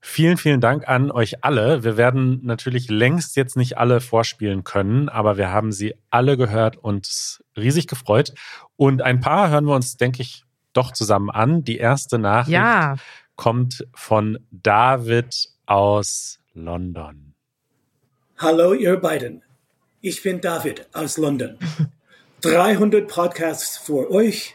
Vielen, 0.00 0.36
vielen 0.36 0.60
Dank 0.60 0.88
an 0.88 1.10
euch 1.10 1.44
alle. 1.44 1.84
Wir 1.84 1.96
werden 1.96 2.40
natürlich 2.44 2.88
längst 2.88 3.36
jetzt 3.36 3.56
nicht 3.56 3.78
alle 3.78 4.00
vorspielen 4.00 4.64
können, 4.64 5.08
aber 5.08 5.36
wir 5.36 5.50
haben 5.50 5.72
sie 5.72 5.94
alle 6.10 6.36
gehört 6.36 6.76
und 6.76 7.40
riesig 7.56 7.88
gefreut. 7.88 8.32
Und 8.76 9.02
ein 9.02 9.20
paar 9.20 9.50
hören 9.50 9.66
wir 9.66 9.74
uns, 9.74 9.96
denke 9.96 10.22
ich, 10.22 10.44
doch 10.78 10.92
zusammen 10.92 11.28
an. 11.30 11.64
Die 11.64 11.78
erste 11.78 12.18
Nachricht 12.18 12.52
Ja. 12.54 12.96
kommt 13.36 13.86
von 13.94 14.38
David 14.50 15.34
aus 15.66 16.38
London. 16.54 17.34
Hallo, 18.38 18.72
ihr 18.74 18.96
beiden. 18.96 19.42
Ich 20.00 20.22
bin 20.22 20.40
David 20.40 20.86
aus 20.92 21.16
London. 21.18 21.58
300 22.42 23.08
Podcasts 23.08 23.76
für 23.78 24.08
euch, 24.12 24.54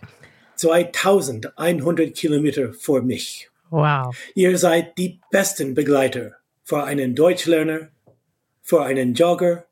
2100 0.56 2.16
Kilometer 2.16 2.72
für 2.74 3.02
mich. 3.02 3.50
Wow. 3.70 4.16
Ihr 4.36 4.58
seid 4.58 4.98
die 4.98 5.20
besten 5.30 5.74
Begleiter 5.74 6.32
für 6.64 6.86
einen 6.86 7.16
Deutschlerner, 7.16 7.90
für 8.62 8.84
einen 8.86 9.14
Jogger 9.14 9.66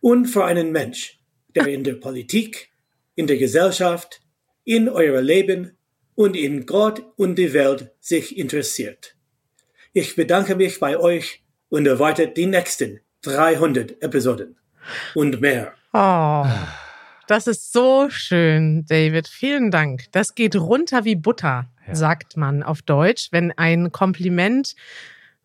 und 0.00 0.26
für 0.26 0.44
einen 0.44 0.72
Mensch, 0.72 1.20
der 1.54 1.68
in 1.68 1.84
der 1.84 1.94
Politik, 2.06 2.72
in 3.14 3.28
der 3.28 3.36
Gesellschaft, 3.36 4.20
in 4.64 4.88
eurem 4.88 5.24
Leben 5.24 5.76
und 6.14 6.36
in 6.36 6.66
Gott 6.66 7.02
und 7.16 7.36
die 7.36 7.52
Welt 7.52 7.90
sich 8.00 8.36
interessiert. 8.36 9.14
Ich 9.92 10.16
bedanke 10.16 10.56
mich 10.56 10.80
bei 10.80 10.96
euch 10.98 11.42
und 11.68 11.86
erwartet 11.86 12.36
die 12.36 12.46
nächsten 12.46 13.00
300 13.22 14.02
Episoden 14.02 14.56
und 15.14 15.40
mehr. 15.40 15.72
Oh. 15.92 16.46
Das 17.28 17.46
ist 17.46 17.72
so 17.72 18.08
schön, 18.10 18.84
David. 18.86 19.28
Vielen 19.28 19.70
Dank. 19.70 20.04
Das 20.12 20.34
geht 20.34 20.56
runter 20.56 21.04
wie 21.04 21.14
Butter, 21.14 21.68
Ja. 21.86 21.94
sagt 21.94 22.36
man 22.36 22.62
auf 22.62 22.82
Deutsch, 22.82 23.28
wenn 23.30 23.52
ein 23.52 23.92
Kompliment 23.92 24.74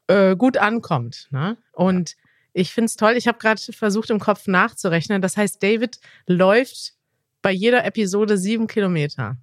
äh, 0.07 0.35
gut 0.35 0.57
ankommt. 0.57 1.27
Ne? 1.31 1.57
Und 1.73 2.15
ich 2.53 2.73
finde 2.73 2.85
es 2.87 2.95
toll. 2.95 3.13
Ich 3.15 3.27
habe 3.27 3.37
gerade 3.37 3.61
versucht, 3.71 4.09
im 4.09 4.19
Kopf 4.19 4.47
nachzurechnen. 4.47 5.21
Das 5.21 5.37
heißt, 5.37 5.61
David 5.61 5.99
läuft 6.25 6.93
bei 7.41 7.51
jeder 7.51 7.85
Episode 7.85 8.37
sieben 8.37 8.67
Kilometer. 8.67 9.37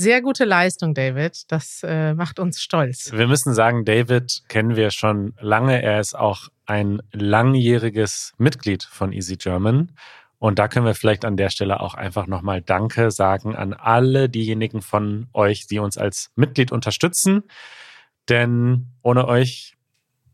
Sehr 0.00 0.22
gute 0.22 0.46
Leistung, 0.46 0.94
David. 0.94 1.42
Das 1.52 1.82
äh, 1.84 2.14
macht 2.14 2.38
uns 2.38 2.62
stolz. 2.62 3.12
Wir 3.12 3.26
müssen 3.26 3.52
sagen, 3.52 3.84
David 3.84 4.44
kennen 4.48 4.74
wir 4.74 4.90
schon 4.92 5.34
lange. 5.38 5.82
Er 5.82 6.00
ist 6.00 6.14
auch 6.14 6.48
ein 6.64 7.02
langjähriges 7.12 8.32
Mitglied 8.38 8.82
von 8.82 9.12
Easy 9.12 9.36
German. 9.36 9.92
Und 10.38 10.58
da 10.58 10.68
können 10.68 10.86
wir 10.86 10.94
vielleicht 10.94 11.26
an 11.26 11.36
der 11.36 11.50
Stelle 11.50 11.80
auch 11.80 11.92
einfach 11.92 12.26
nochmal 12.26 12.62
Danke 12.62 13.10
sagen 13.10 13.54
an 13.54 13.74
alle 13.74 14.30
diejenigen 14.30 14.80
von 14.80 15.28
euch, 15.34 15.66
die 15.66 15.80
uns 15.80 15.98
als 15.98 16.30
Mitglied 16.34 16.72
unterstützen. 16.72 17.42
Denn 18.30 18.86
ohne 19.02 19.28
euch 19.28 19.76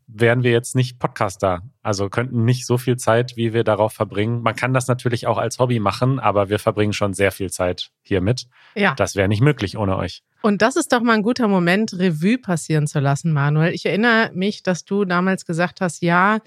wären 0.07 0.43
wir 0.43 0.51
jetzt 0.51 0.75
nicht 0.75 0.99
Podcaster. 0.99 1.61
Also 1.83 2.09
könnten 2.09 2.45
nicht 2.45 2.65
so 2.65 2.77
viel 2.77 2.97
Zeit, 2.97 3.35
wie 3.35 3.53
wir 3.53 3.63
darauf 3.63 3.93
verbringen. 3.93 4.41
Man 4.41 4.55
kann 4.55 4.73
das 4.73 4.87
natürlich 4.87 5.27
auch 5.27 5.37
als 5.37 5.59
Hobby 5.59 5.79
machen, 5.79 6.19
aber 6.19 6.49
wir 6.49 6.59
verbringen 6.59 6.93
schon 6.93 7.13
sehr 7.13 7.31
viel 7.31 7.51
Zeit 7.51 7.91
hiermit. 8.03 8.47
Ja. 8.73 8.95
Das 8.95 9.15
wäre 9.15 9.27
nicht 9.27 9.41
möglich 9.41 9.77
ohne 9.77 9.97
euch. 9.97 10.23
Und 10.47 10.61
das 10.61 10.77
ist 10.77 10.93
doch 10.93 11.01
mal 11.01 11.11
ein 11.11 11.23
guter 11.23 11.49
Moment, 11.49 11.91
Revue 11.99 12.37
passieren 12.37 12.87
zu 12.87 13.01
lassen, 13.01 13.33
Manuel. 13.33 13.73
Ich 13.73 13.85
erinnere 13.85 14.31
mich, 14.33 14.63
dass 14.63 14.85
du 14.85 15.03
damals 15.03 15.45
gesagt 15.45 15.81
hast, 15.81 16.01
ja, 16.01 16.39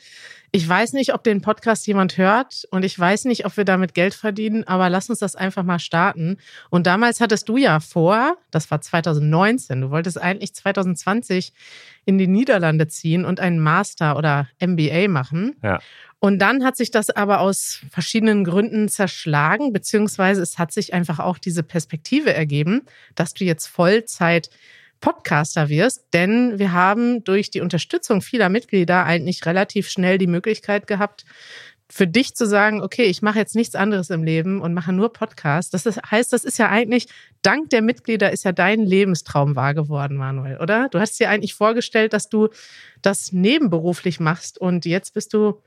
ich 0.52 0.66
weiß 0.66 0.95
nicht, 0.95 1.12
ob 1.12 1.23
den 1.23 1.42
Podcast 1.42 1.87
jemand 1.87 2.16
hört 2.16 2.66
und 2.71 2.83
ich 2.83 2.99
weiß 2.99 3.26
nicht, 3.26 3.45
ob 3.45 3.59
wir 3.59 3.66
damit 3.66 3.92
Geld 3.92 4.14
verdienen, 4.14 4.64
aber 4.66 4.88
lass 4.88 5.11
uns 5.11 5.19
das 5.19 5.37
einfach 5.37 5.64
mal 5.64 5.78
starten. 5.78 6.38
Und 6.71 6.87
damals 6.87 7.21
hattest 7.21 7.47
du 7.50 7.59
ja 7.59 7.78
vor, 7.78 8.38
das 8.50 8.71
war 8.71 8.80
2019, 8.80 9.83
du 9.83 9.90
wolltest 9.90 10.19
eigentlich 10.19 10.54
2020 10.54 11.52
in 12.07 12.16
die 12.16 12.26
Niederlande 12.26 12.88
ziehen 12.88 13.26
und 13.26 13.38
einen 13.38 13.61
Master 13.61 14.16
oder 14.16 14.49
MBA 14.62 15.09
machen. 15.09 15.57
Ja. 15.62 15.78
Und 16.21 16.39
dann 16.39 16.65
hat 16.65 16.77
sich 16.77 16.91
das 16.91 17.09
aber 17.09 17.41
aus 17.41 17.81
verschiedenen 17.91 18.45
Gründen 18.45 18.89
zerschlagen, 18.89 19.73
beziehungsweise 19.73 20.43
es 20.43 20.59
hat 20.59 20.71
sich 20.71 20.93
einfach 20.93 21.19
auch 21.19 21.39
diese 21.39 21.62
Perspektive 21.62 22.33
ergeben, 22.33 22.83
dass 23.15 23.33
du 23.33 23.45
jetzt 23.45 23.67
Vollzeit 23.67 24.50
Podcaster 25.00 25.71
wirst, 25.71 26.05
denn 26.12 26.59
wir 26.59 26.73
haben 26.73 27.25
durch 27.25 27.50
die 27.50 27.62
Unterstützung 27.62 28.21
vieler 28.21 28.50
Mitglieder 28.50 29.05
eigentlich 29.05 29.47
relativ 29.47 29.89
schnell 29.89 30.19
die 30.19 30.27
Möglichkeit 30.27 30.87
gehabt, 30.87 31.25
für 31.89 32.07
dich 32.07 32.35
zu 32.35 32.47
sagen, 32.47 32.83
okay, 32.83 33.05
ich 33.05 33.21
mache 33.21 33.39
jetzt 33.39 33.57
nichts 33.57 33.75
anderes 33.75 34.11
im 34.11 34.23
Leben 34.23 34.61
und 34.61 34.75
mache 34.75 34.93
nur 34.93 35.12
Podcast. 35.12 35.75
Das 35.75 35.87
ist, 35.87 36.00
heißt, 36.09 36.33
das 36.33 36.45
ist 36.45 36.59
ja 36.59 36.69
eigentlich, 36.69 37.09
dank 37.43 37.71
der 37.71 37.83
Mitglieder 37.83 38.31
ist 38.31 38.45
ja 38.45 38.53
dein 38.53 38.85
Lebenstraum 38.85 39.57
wahr 39.57 39.75
geworden, 39.75 40.17
Manuel, 40.17 40.59
oder? 40.59 40.89
Du 40.91 41.00
hast 41.00 41.19
dir 41.19 41.31
eigentlich 41.31 41.55
vorgestellt, 41.55 42.12
dass 42.12 42.29
du 42.29 42.49
das 43.03 43.33
nebenberuflich 43.33 44.21
machst 44.21 44.59
und 44.59 44.85
jetzt 44.85 45.15
bist 45.15 45.35
du 45.35 45.61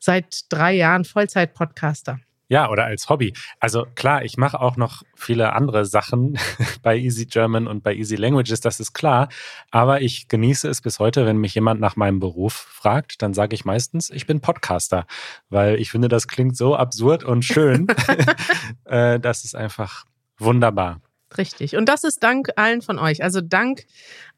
seit 0.00 0.52
drei 0.52 0.72
Jahren 0.74 1.04
Vollzeit-Podcaster. 1.04 2.18
Ja, 2.50 2.68
oder 2.68 2.84
als 2.84 3.08
Hobby. 3.08 3.32
Also 3.60 3.86
klar, 3.94 4.24
ich 4.24 4.36
mache 4.36 4.60
auch 4.60 4.76
noch 4.76 5.04
viele 5.14 5.52
andere 5.52 5.86
Sachen 5.86 6.36
bei 6.82 6.96
Easy 6.96 7.26
German 7.26 7.68
und 7.68 7.84
bei 7.84 7.94
Easy 7.94 8.16
Languages, 8.16 8.60
das 8.60 8.80
ist 8.80 8.92
klar. 8.92 9.28
Aber 9.70 10.02
ich 10.02 10.26
genieße 10.26 10.68
es 10.68 10.80
bis 10.82 10.98
heute, 10.98 11.26
wenn 11.26 11.36
mich 11.36 11.54
jemand 11.54 11.80
nach 11.80 11.94
meinem 11.94 12.18
Beruf 12.18 12.54
fragt, 12.54 13.22
dann 13.22 13.34
sage 13.34 13.54
ich 13.54 13.64
meistens, 13.64 14.10
ich 14.10 14.26
bin 14.26 14.40
Podcaster, 14.40 15.06
weil 15.48 15.76
ich 15.76 15.92
finde, 15.92 16.08
das 16.08 16.26
klingt 16.26 16.56
so 16.56 16.74
absurd 16.74 17.22
und 17.22 17.44
schön. 17.44 17.86
Äh, 18.84 19.20
das 19.20 19.44
ist 19.44 19.54
einfach 19.54 20.04
wunderbar. 20.38 21.00
Richtig. 21.38 21.76
Und 21.76 21.88
das 21.88 22.04
ist 22.04 22.22
dank 22.22 22.50
allen 22.56 22.82
von 22.82 22.98
euch. 22.98 23.22
Also 23.22 23.40
dank 23.40 23.86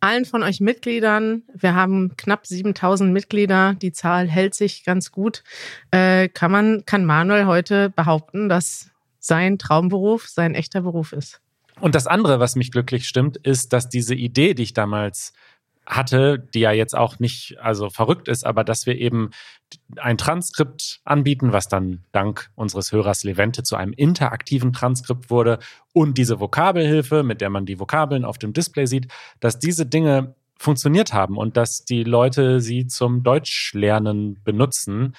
allen 0.01 0.25
von 0.25 0.43
euch 0.43 0.61
Mitgliedern. 0.61 1.43
Wir 1.55 1.75
haben 1.75 2.17
knapp 2.17 2.47
7000 2.47 3.13
Mitglieder. 3.13 3.75
Die 3.81 3.93
Zahl 3.93 4.29
hält 4.29 4.55
sich 4.55 4.85
ganz 4.85 5.11
gut. 5.11 5.43
Äh, 5.91 6.29
kann 6.29 6.51
man, 6.51 6.85
kann 6.85 7.05
Manuel 7.05 7.47
heute 7.47 7.89
behaupten, 7.91 8.49
dass 8.49 8.91
sein 9.19 9.59
Traumberuf 9.59 10.29
sein 10.29 10.55
echter 10.55 10.83
Beruf 10.83 11.13
ist. 11.13 11.41
Und 11.81 11.95
das 11.95 12.07
andere, 12.07 12.41
was 12.41 12.57
mich 12.57 12.71
glücklich 12.71 13.09
stimmt, 13.09 13.39
ist, 13.39 13.73
dass 13.73 13.89
diese 13.89 14.15
Idee, 14.15 14.55
die 14.55 14.65
ich 14.65 14.75
damals 14.75 15.33
hatte, 15.87 16.39
die 16.39 16.61
ja 16.61 16.73
jetzt 16.73 16.95
auch 16.95 17.19
nicht 17.19 17.57
also 17.61 17.91
verrückt 17.91 18.29
ist, 18.29 18.45
aber 18.45 18.65
dass 18.65 18.87
wir 18.87 18.97
eben 18.99 19.31
ein 19.97 20.19
Transkript 20.19 21.01
anbieten, 21.05 21.53
was 21.53 21.69
dann 21.69 22.05
dank 22.13 22.51
unseres 22.55 22.93
Hörers 22.93 23.25
Levente 23.25 23.63
zu 23.63 23.77
einem 23.77 23.93
interaktiven 23.93 24.73
Transkript 24.73 25.31
wurde 25.31 25.59
und 25.93 26.19
diese 26.19 26.41
Vokabelhilfe, 26.41 27.23
mit 27.23 27.41
der 27.41 27.51
man 27.51 27.67
die 27.67 27.79
Vokabeln 27.79 28.25
auf 28.25 28.39
dem 28.39 28.53
Display 28.53 28.87
sieht, 28.87 29.09
dass 29.41 29.59
diese 29.59 29.87
Dinge 29.87 30.35
funktioniert 30.59 31.13
haben 31.13 31.37
und 31.37 31.57
dass 31.57 31.85
die 31.85 32.05
Leute 32.05 32.61
sie 32.61 32.87
zum 32.87 33.23
Deutschlernen 33.23 34.41
benutzen, 34.45 35.15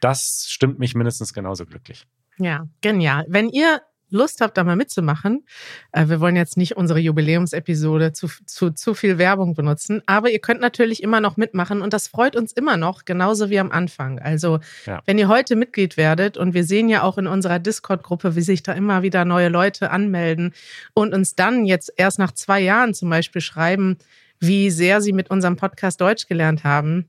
das 0.00 0.46
stimmt 0.48 0.78
mich 0.78 0.94
mindestens 0.94 1.32
genauso 1.32 1.64
glücklich. 1.64 2.06
Ja, 2.38 2.66
genial. 2.80 3.24
Wenn 3.28 3.48
ihr 3.48 3.80
Lust 4.12 4.40
habt, 4.40 4.56
da 4.56 4.64
mal 4.64 4.76
mitzumachen, 4.76 5.44
äh, 5.92 6.06
wir 6.08 6.20
wollen 6.20 6.36
jetzt 6.36 6.56
nicht 6.56 6.76
unsere 6.76 7.00
Jubiläumsepisode 7.00 8.12
zu, 8.12 8.28
zu, 8.46 8.70
zu 8.70 8.94
viel 8.94 9.18
Werbung 9.18 9.54
benutzen, 9.54 10.02
aber 10.06 10.30
ihr 10.30 10.38
könnt 10.38 10.60
natürlich 10.60 11.02
immer 11.02 11.20
noch 11.20 11.36
mitmachen 11.36 11.82
und 11.82 11.92
das 11.92 12.08
freut 12.08 12.36
uns 12.36 12.52
immer 12.52 12.76
noch, 12.76 13.04
genauso 13.04 13.50
wie 13.50 13.58
am 13.58 13.72
Anfang. 13.72 14.18
Also, 14.18 14.60
Ja. 14.86 15.00
wenn 15.06 15.18
ihr 15.18 15.28
heute 15.28 15.56
Mitglied 15.56 15.96
werdet 15.96 16.36
und 16.36 16.54
wir 16.54 16.64
sehen 16.64 16.88
ja 16.88 17.02
auch 17.02 17.18
in 17.18 17.26
unserer 17.26 17.58
Discord-Gruppe, 17.58 18.36
wie 18.36 18.42
sich 18.42 18.62
da 18.62 18.72
immer 18.72 19.02
wieder 19.02 19.24
neue 19.24 19.48
Leute 19.48 19.90
anmelden 19.90 20.54
und 20.94 21.14
uns 21.14 21.34
dann 21.34 21.64
jetzt 21.64 21.92
erst 21.96 22.18
nach 22.18 22.32
zwei 22.32 22.60
Jahren 22.60 22.94
zum 22.94 23.10
Beispiel 23.10 23.40
schreiben, 23.40 23.96
wie 24.40 24.70
sehr 24.70 25.00
sie 25.00 25.12
mit 25.12 25.30
unserem 25.30 25.56
Podcast 25.56 26.00
Deutsch 26.00 26.26
gelernt 26.26 26.64
haben. 26.64 27.08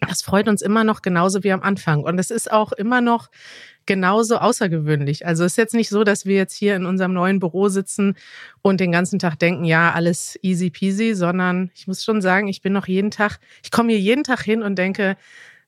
Das 0.00 0.22
freut 0.22 0.48
uns 0.48 0.62
immer 0.62 0.84
noch 0.84 1.02
genauso 1.02 1.44
wie 1.44 1.52
am 1.52 1.62
Anfang. 1.62 2.02
Und 2.02 2.18
es 2.18 2.30
ist 2.30 2.50
auch 2.50 2.72
immer 2.72 3.00
noch 3.00 3.28
genauso 3.86 4.38
außergewöhnlich. 4.38 5.26
Also 5.26 5.44
es 5.44 5.52
ist 5.52 5.56
jetzt 5.56 5.74
nicht 5.74 5.88
so, 5.88 6.04
dass 6.04 6.24
wir 6.24 6.36
jetzt 6.36 6.54
hier 6.54 6.76
in 6.76 6.86
unserem 6.86 7.12
neuen 7.12 7.38
Büro 7.38 7.68
sitzen 7.68 8.14
und 8.62 8.80
den 8.80 8.92
ganzen 8.92 9.18
Tag 9.18 9.38
denken, 9.38 9.64
ja, 9.64 9.92
alles 9.92 10.38
easy 10.42 10.70
peasy, 10.70 11.14
sondern 11.14 11.70
ich 11.74 11.86
muss 11.86 12.04
schon 12.04 12.22
sagen, 12.22 12.48
ich 12.48 12.62
bin 12.62 12.72
noch 12.72 12.86
jeden 12.86 13.10
Tag, 13.10 13.40
ich 13.62 13.70
komme 13.70 13.92
hier 13.92 14.00
jeden 14.00 14.24
Tag 14.24 14.42
hin 14.42 14.62
und 14.62 14.76
denke, 14.76 15.16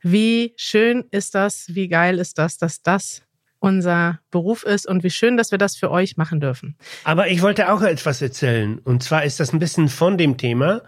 wie 0.03 0.55
schön 0.57 1.05
ist 1.11 1.35
das, 1.35 1.67
wie 1.69 1.89
geil 1.89 2.19
ist 2.19 2.39
das, 2.39 2.59
dass 2.59 2.83
das 2.83 3.23
unser 3.59 4.19
Beruf 4.31 4.65
ist 4.65 4.87
und 4.89 5.05
wie 5.05 5.11
schön, 5.11 5.37
dass 5.37 5.53
wir 5.53 5.59
das 5.59 5.77
für 5.77 5.91
euch 5.91 6.17
machen 6.17 6.41
dürfen. 6.41 6.77
Aber 7.05 7.29
ich 7.29 7.43
wollte 7.43 7.73
auch 7.73 7.83
etwas 7.83 8.21
erzählen. 8.21 8.79
Und 8.81 9.05
zwar 9.05 9.25
ist 9.25 9.39
das 9.39 9.53
ein 9.53 9.61
bisschen 9.61 9.89
von 9.89 10.19
dem 10.19 10.37
Thema. 10.37 10.83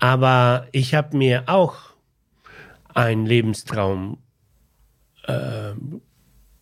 Aber 0.00 0.66
ich 0.72 0.94
habe 0.94 1.16
mir 1.16 1.44
auch 1.46 1.93
einen 2.94 3.26
Lebenstraum 3.26 4.18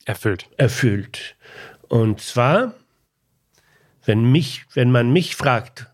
Erfüllt. 0.05 0.49
erfüllt. 0.57 1.37
Und 1.89 2.21
zwar, 2.21 2.75
wenn 4.05 4.31
mich, 4.31 4.65
wenn 4.75 4.91
man 4.91 5.13
mich 5.13 5.35
fragt, 5.37 5.87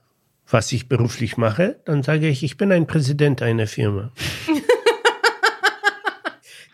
was 0.51 0.73
ich 0.73 0.89
beruflich 0.89 1.37
mache, 1.37 1.81
dann 1.85 2.03
sage 2.03 2.29
ich, 2.29 2.43
ich 2.43 2.57
bin 2.57 2.73
ein 2.73 2.87
Präsident 2.87 3.43
einer 3.43 3.67
Firma. 3.67 4.13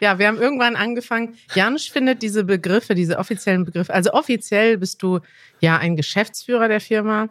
Ja, 0.00 0.18
wir 0.18 0.26
haben 0.26 0.38
irgendwann 0.38 0.76
angefangen. 0.76 1.38
Janusz 1.54 1.86
findet 1.86 2.20
diese 2.20 2.44
Begriffe, 2.44 2.94
diese 2.94 3.16
offiziellen 3.16 3.64
Begriffe. 3.64 3.94
Also 3.94 4.12
offiziell 4.12 4.76
bist 4.76 5.02
du 5.02 5.20
ja 5.60 5.78
ein 5.78 5.96
Geschäftsführer 5.96 6.68
der 6.68 6.80
Firma 6.82 7.30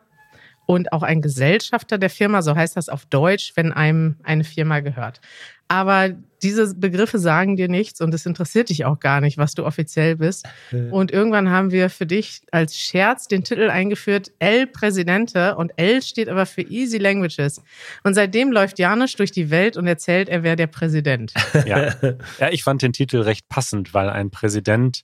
und 0.65 0.91
auch 0.91 1.03
ein 1.03 1.22
Gesellschafter 1.22 1.98
der 1.98 2.10
Firma, 2.10 2.41
so 2.41 2.55
heißt 2.55 2.77
das 2.77 2.89
auf 2.89 3.05
Deutsch, 3.05 3.53
wenn 3.55 3.72
einem 3.72 4.15
eine 4.24 4.43
Firma 4.43 4.79
gehört. 4.79 5.20
Aber 5.67 6.10
diese 6.43 6.75
Begriffe 6.75 7.17
sagen 7.17 7.55
dir 7.55 7.67
nichts 7.67 8.00
und 8.01 8.13
es 8.13 8.25
interessiert 8.25 8.70
dich 8.70 8.86
auch 8.86 9.00
gar 9.00 9.22
nicht, 9.22 9.38
was 9.38 9.55
du 9.55 9.65
offiziell 9.65 10.17
bist. 10.17 10.46
Und 10.91 11.12
irgendwann 11.12 11.50
haben 11.50 11.72
wir 11.72 11.89
für 11.89 12.05
dich 12.05 12.41
als 12.51 12.77
Scherz 12.77 13.27
den 13.27 13.43
Titel 13.43 13.70
eingeführt, 13.70 14.32
El 14.39 14.67
Presidente 14.67 15.55
und 15.55 15.72
L 15.77 16.01
steht 16.01 16.29
aber 16.29 16.46
für 16.46 16.62
Easy 16.62 16.98
Languages. 16.98 17.62
Und 18.03 18.13
seitdem 18.13 18.51
läuft 18.51 18.77
Janusz 18.77 19.15
durch 19.15 19.32
die 19.32 19.50
Welt 19.50 19.77
und 19.77 19.88
erzählt, 19.88 20.29
er 20.29 20.43
wäre 20.43 20.58
der 20.58 20.67
Präsident. 20.67 21.34
Ja. 21.65 21.96
ja, 22.39 22.50
ich 22.51 22.63
fand 22.63 22.82
den 22.82 22.93
Titel 22.93 23.22
recht 23.22 23.48
passend, 23.48 23.93
weil 23.93 24.10
ein 24.10 24.29
Präsident 24.29 25.03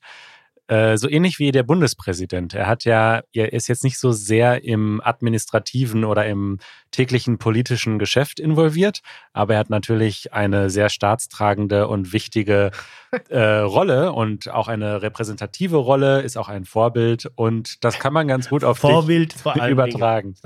äh, 0.69 0.97
so 0.97 1.09
ähnlich 1.09 1.39
wie 1.39 1.51
der 1.51 1.63
Bundespräsident. 1.63 2.53
Er 2.53 2.67
hat 2.67 2.85
ja, 2.85 3.21
er 3.33 3.53
ist 3.53 3.67
jetzt 3.67 3.83
nicht 3.83 3.97
so 3.97 4.11
sehr 4.11 4.63
im 4.63 5.01
administrativen 5.03 6.05
oder 6.05 6.27
im 6.27 6.59
täglichen 6.91 7.39
politischen 7.39 7.97
Geschäft 7.99 8.39
involviert, 8.39 9.01
aber 9.33 9.53
er 9.53 9.59
hat 9.59 9.69
natürlich 9.69 10.33
eine 10.33 10.69
sehr 10.69 10.89
staatstragende 10.89 11.87
und 11.87 12.13
wichtige 12.13 12.71
äh, 13.29 13.39
Rolle 13.39 14.11
und 14.13 14.49
auch 14.49 14.67
eine 14.67 15.01
repräsentative 15.01 15.77
Rolle, 15.77 16.21
ist 16.21 16.37
auch 16.37 16.49
ein 16.49 16.65
Vorbild 16.65 17.29
und 17.35 17.83
das 17.83 17.97
kann 17.97 18.13
man 18.13 18.27
ganz 18.27 18.49
gut 18.49 18.63
auf 18.63 18.77
Vorbild 18.77 19.33
dich 19.33 19.41
vor 19.41 19.59
allem 19.59 19.71
übertragen. 19.71 20.35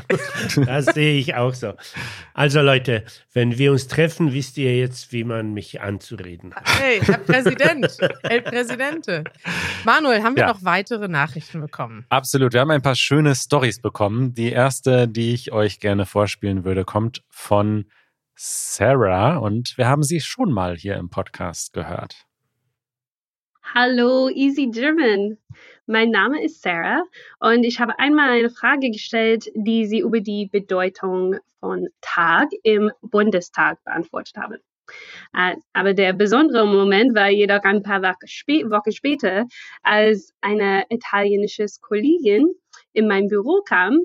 Das 0.66 0.86
sehe 0.86 1.18
ich 1.18 1.36
auch 1.36 1.54
so. 1.54 1.74
Also 2.34 2.62
Leute, 2.62 3.04
wenn 3.34 3.58
wir 3.58 3.72
uns 3.72 3.88
treffen, 3.88 4.34
wisst 4.34 4.58
ihr 4.58 4.78
jetzt, 4.78 5.12
wie 5.12 5.24
man 5.24 5.54
mich 5.54 5.82
anzureden 5.82 6.54
hat. 6.54 6.64
Hey, 6.80 7.00
Herr 7.02 7.18
Präsident, 7.18 7.98
El 8.24 8.42
Presidente. 8.42 9.24
Manuel, 9.84 10.13
haben 10.22 10.36
wir 10.36 10.44
Ja. 10.44 10.48
noch 10.54 10.64
weitere 10.64 11.08
Nachrichten 11.08 11.62
bekommen? 11.62 12.06
Absolut. 12.10 12.54
Wir 12.54 12.60
haben 12.60 12.72
ein 12.72 12.82
paar 12.82 12.96
schöne 12.96 13.34
Stories 13.34 13.82
bekommen. 13.82 14.34
Die 14.34 14.52
erste, 14.52 15.08
die 15.08 15.34
ich 15.34 15.52
euch 15.52 15.80
gerne 15.80 16.06
vorspielen 16.06 16.66
würde, 16.66 16.84
kommt 16.86 17.24
von 17.30 17.86
Sarah 18.36 19.38
und 19.38 19.78
wir 19.78 19.88
haben 19.88 20.04
sie 20.04 20.20
schon 20.20 20.52
mal 20.52 20.76
hier 20.76 20.96
im 20.98 21.10
Podcast 21.10 21.72
gehört. 21.74 22.26
Hallo, 23.74 24.30
Easy 24.30 24.68
German. 24.68 25.38
Mein 25.86 26.10
Name 26.12 26.44
ist 26.44 26.62
Sarah 26.62 27.04
und 27.40 27.64
ich 27.64 27.80
habe 27.80 27.98
einmal 27.98 28.32
eine 28.32 28.50
Frage 28.50 28.92
gestellt, 28.92 29.46
die 29.56 29.86
Sie 29.86 30.00
über 30.00 30.20
die 30.20 30.48
Bedeutung 30.52 31.38
von 31.60 31.88
Tag 32.02 32.50
im 32.64 32.92
Bundestag 33.02 33.84
beantwortet 33.84 34.36
haben. 34.38 34.58
Äh, 35.34 35.56
Aber 35.74 35.94
der 35.94 36.14
besondere 36.14 36.66
Moment 36.68 37.16
war 37.16 37.30
jedoch 37.30 37.64
ein 37.64 37.84
paar 37.84 38.02
Wochen 38.02 38.28
spä 38.28 38.64
Wochen 38.70 38.92
später, 38.92 39.46
als 39.82 40.34
eine 40.42 40.86
italienische 40.90 41.66
Kollegin 41.82 42.54
in 42.94 43.08
mein 43.08 43.28
Büro 43.28 43.62
kam, 43.68 44.00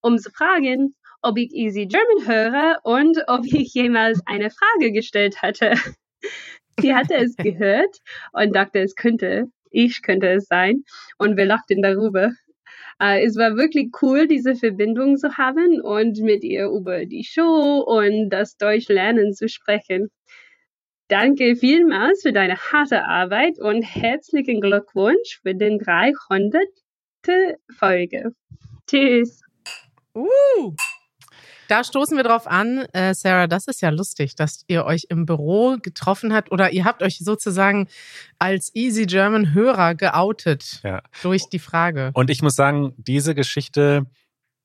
um 0.00 0.18
zu 0.18 0.30
fragen, 0.30 0.94
ob 1.22 1.36
ich 1.38 1.52
Easy 1.52 1.86
German 1.86 2.26
höre 2.26 2.78
und 2.84 3.18
ob 3.26 3.44
ich 3.44 3.74
jemals 3.74 4.20
eine 4.26 4.50
Frage 4.50 4.92
gestellt 4.92 5.42
hatte. 5.42 5.74
Sie 6.80 6.94
hatte 6.94 7.16
es 7.16 7.36
gehört 7.36 7.98
und 8.32 8.54
dachte, 8.54 8.80
es 8.80 8.94
könnte, 8.94 9.46
ich 9.70 10.02
könnte 10.02 10.28
es 10.28 10.46
sein. 10.46 10.84
Und 11.18 11.36
wir 11.36 11.44
lachten 11.44 11.82
darüber. 11.82 12.30
Äh, 13.00 13.24
es 13.24 13.36
war 13.36 13.56
wirklich 13.56 13.90
cool, 14.02 14.26
diese 14.26 14.54
Verbindung 14.54 15.16
zu 15.16 15.36
haben 15.36 15.80
und 15.80 16.18
mit 16.20 16.44
ihr 16.44 16.66
über 16.66 17.06
die 17.06 17.24
Show 17.24 17.84
und 17.86 18.30
das 18.30 18.56
Deutschlernen 18.56 19.32
zu 19.34 19.48
sprechen. 19.48 20.10
Danke 21.08 21.56
vielmals 21.56 22.22
für 22.22 22.32
deine 22.32 22.56
harte 22.56 23.04
Arbeit 23.04 23.58
und 23.58 23.82
herzlichen 23.82 24.60
Glückwunsch 24.60 25.40
für 25.42 25.54
den 25.54 25.78
300. 25.78 26.62
Folge. 27.78 28.32
Tschüss. 28.86 29.42
Uh, 30.14 30.74
da 31.68 31.84
stoßen 31.84 32.16
wir 32.16 32.24
drauf 32.24 32.46
an, 32.46 32.86
äh, 32.92 33.14
Sarah, 33.14 33.46
das 33.46 33.68
ist 33.68 33.80
ja 33.82 33.90
lustig, 33.90 34.34
dass 34.34 34.64
ihr 34.66 34.84
euch 34.84 35.06
im 35.10 35.26
Büro 35.26 35.76
getroffen 35.80 36.32
habt 36.34 36.50
oder 36.50 36.70
ihr 36.72 36.84
habt 36.84 37.02
euch 37.02 37.18
sozusagen 37.18 37.88
als 38.38 38.74
Easy 38.74 39.06
German 39.06 39.54
Hörer 39.54 39.94
geoutet 39.94 40.80
Ja. 40.82 41.02
durch 41.22 41.48
die 41.48 41.58
Frage. 41.58 42.10
Und 42.14 42.30
ich 42.30 42.42
muss 42.42 42.56
sagen, 42.56 42.94
diese 42.96 43.34
Geschichte 43.34 44.06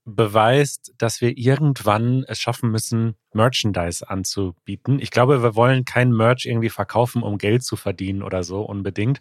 beweist, 0.06 0.94
dass 0.98 1.22
wir 1.22 1.38
irgendwann 1.38 2.26
es 2.28 2.39
schaffen 2.39 2.72
müssen, 2.72 3.16
Merchandise 3.34 4.10
anzubieten. 4.10 5.00
Ich 5.00 5.12
glaube, 5.12 5.42
wir 5.42 5.56
wollen 5.56 5.86
kein 5.86 6.12
Merch 6.12 6.46
irgendwie 6.46 6.70
verkaufen, 6.70 7.24
um 7.24 7.38
Geld 7.38 7.63
zu 7.63 7.76
verdienen 7.76 8.22
oder 8.22 8.44
so 8.44 8.62
unbedingt. 8.63 9.20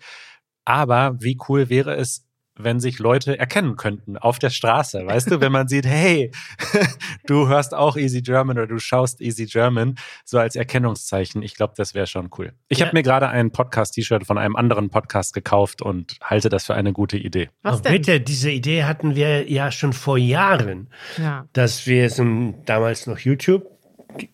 Aber 0.64 1.16
wie 1.20 1.38
cool 1.48 1.68
wäre 1.68 1.94
es, 1.96 2.24
wenn 2.56 2.80
sich 2.80 2.98
Leute 2.98 3.38
erkennen 3.38 3.76
könnten 3.76 4.16
auf 4.18 4.38
der 4.38 4.50
Straße, 4.50 5.06
weißt 5.06 5.30
du, 5.30 5.40
wenn 5.40 5.52
man 5.52 5.68
sieht, 5.68 5.86
hey, 5.86 6.30
du 7.26 7.48
hörst 7.48 7.74
auch 7.74 7.96
Easy 7.96 8.22
German 8.22 8.58
oder 8.58 8.66
du 8.66 8.78
schaust 8.78 9.20
Easy 9.20 9.46
German, 9.46 9.94
so 10.24 10.38
als 10.38 10.54
Erkennungszeichen. 10.56 11.42
Ich 11.42 11.54
glaube, 11.54 11.74
das 11.76 11.94
wäre 11.94 12.06
schon 12.06 12.28
cool. 12.38 12.52
Ich 12.68 12.78
Ja. 12.78 12.86
habe 12.86 12.96
mir 12.96 13.02
gerade 13.02 13.28
ein 13.28 13.50
Podcast-T-Shirt 13.52 14.26
von 14.26 14.38
einem 14.38 14.56
anderen 14.56 14.90
Podcast 14.90 15.32
gekauft 15.34 15.82
und 15.82 16.16
halte 16.22 16.48
das 16.48 16.66
für 16.66 16.74
eine 16.74 16.92
gute 16.92 17.16
Idee. 17.16 17.48
Was 17.62 17.82
denn? 17.82 17.92
bitte, 17.92 18.20
diese 18.20 18.50
Idee 18.50 18.84
hatten 18.84 19.14
wir 19.16 19.50
ja 19.50 19.70
schon 19.72 19.92
vor 19.92 20.18
Jahren, 20.18 20.88
Ja. 21.18 21.46
dass 21.54 21.86
wir 21.86 22.10
so 22.10 22.22
ein, 22.22 22.64
damals 22.66 23.06
noch 23.06 23.18
YouTube 23.18 23.66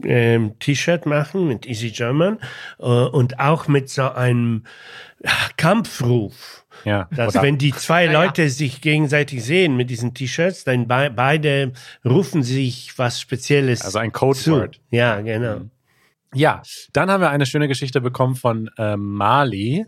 ähm, 0.02 0.58
T-Shirt 0.58 1.06
machen 1.06 1.46
mit 1.46 1.64
Easy 1.66 1.90
German 1.90 2.38
äh, 2.80 2.84
und 2.84 3.38
auch 3.38 3.68
mit 3.68 3.88
so 3.88 4.10
einem 4.10 4.64
ja, 5.22 5.30
Kampfruf. 5.56 6.64
Ja, 6.84 7.08
Dass 7.10 7.34
oder- 7.34 7.42
wenn 7.42 7.58
die 7.58 7.72
zwei 7.72 8.04
Ja, 8.04 8.12
ja. 8.12 8.22
Leute 8.24 8.48
sich 8.50 8.80
gegenseitig 8.80 9.44
sehen 9.44 9.76
mit 9.76 9.90
diesen 9.90 10.14
T-Shirts, 10.14 10.64
dann 10.64 10.86
bei, 10.88 11.08
beide 11.10 11.72
rufen 12.04 12.42
sich 12.42 12.96
was 12.98 13.20
Spezielles 13.20 13.82
Also 13.82 13.98
ein 13.98 14.12
zu. 14.12 14.18
Codewort. 14.20 14.80
Ja, 14.90 15.20
genau. 15.20 15.62
Ja, 16.34 16.62
dann 16.92 17.10
haben 17.10 17.20
wir 17.22 17.30
eine 17.30 17.46
schöne 17.46 17.68
Geschichte 17.68 18.00
bekommen 18.00 18.34
von 18.36 18.70
ähm, 18.78 19.14
Mali. 19.14 19.86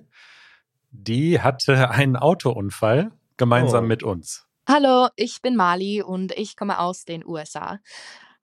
Die 0.90 1.40
hatte 1.40 1.90
einen 1.90 2.16
Autounfall 2.16 3.10
gemeinsam 3.36 3.84
Oh. 3.84 3.88
mit 3.88 4.02
uns. 4.02 4.46
Hallo, 4.68 5.08
ich 5.16 5.42
bin 5.42 5.56
Mali 5.56 6.02
und 6.02 6.32
ich 6.32 6.56
komme 6.56 6.78
aus 6.78 7.04
den 7.04 7.24
USA. 7.26 7.78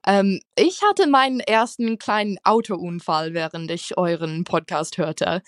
Ähm, 0.05 0.39
ich 0.55 0.81
hatte 0.83 1.07
meinen 1.07 1.39
ersten 1.39 1.97
kleinen 1.97 2.37
Autounfall, 2.43 3.33
während 3.33 3.71
ich 3.71 3.97
euren 3.97 4.43
Podcast 4.43 4.97
hörte. 4.97 5.41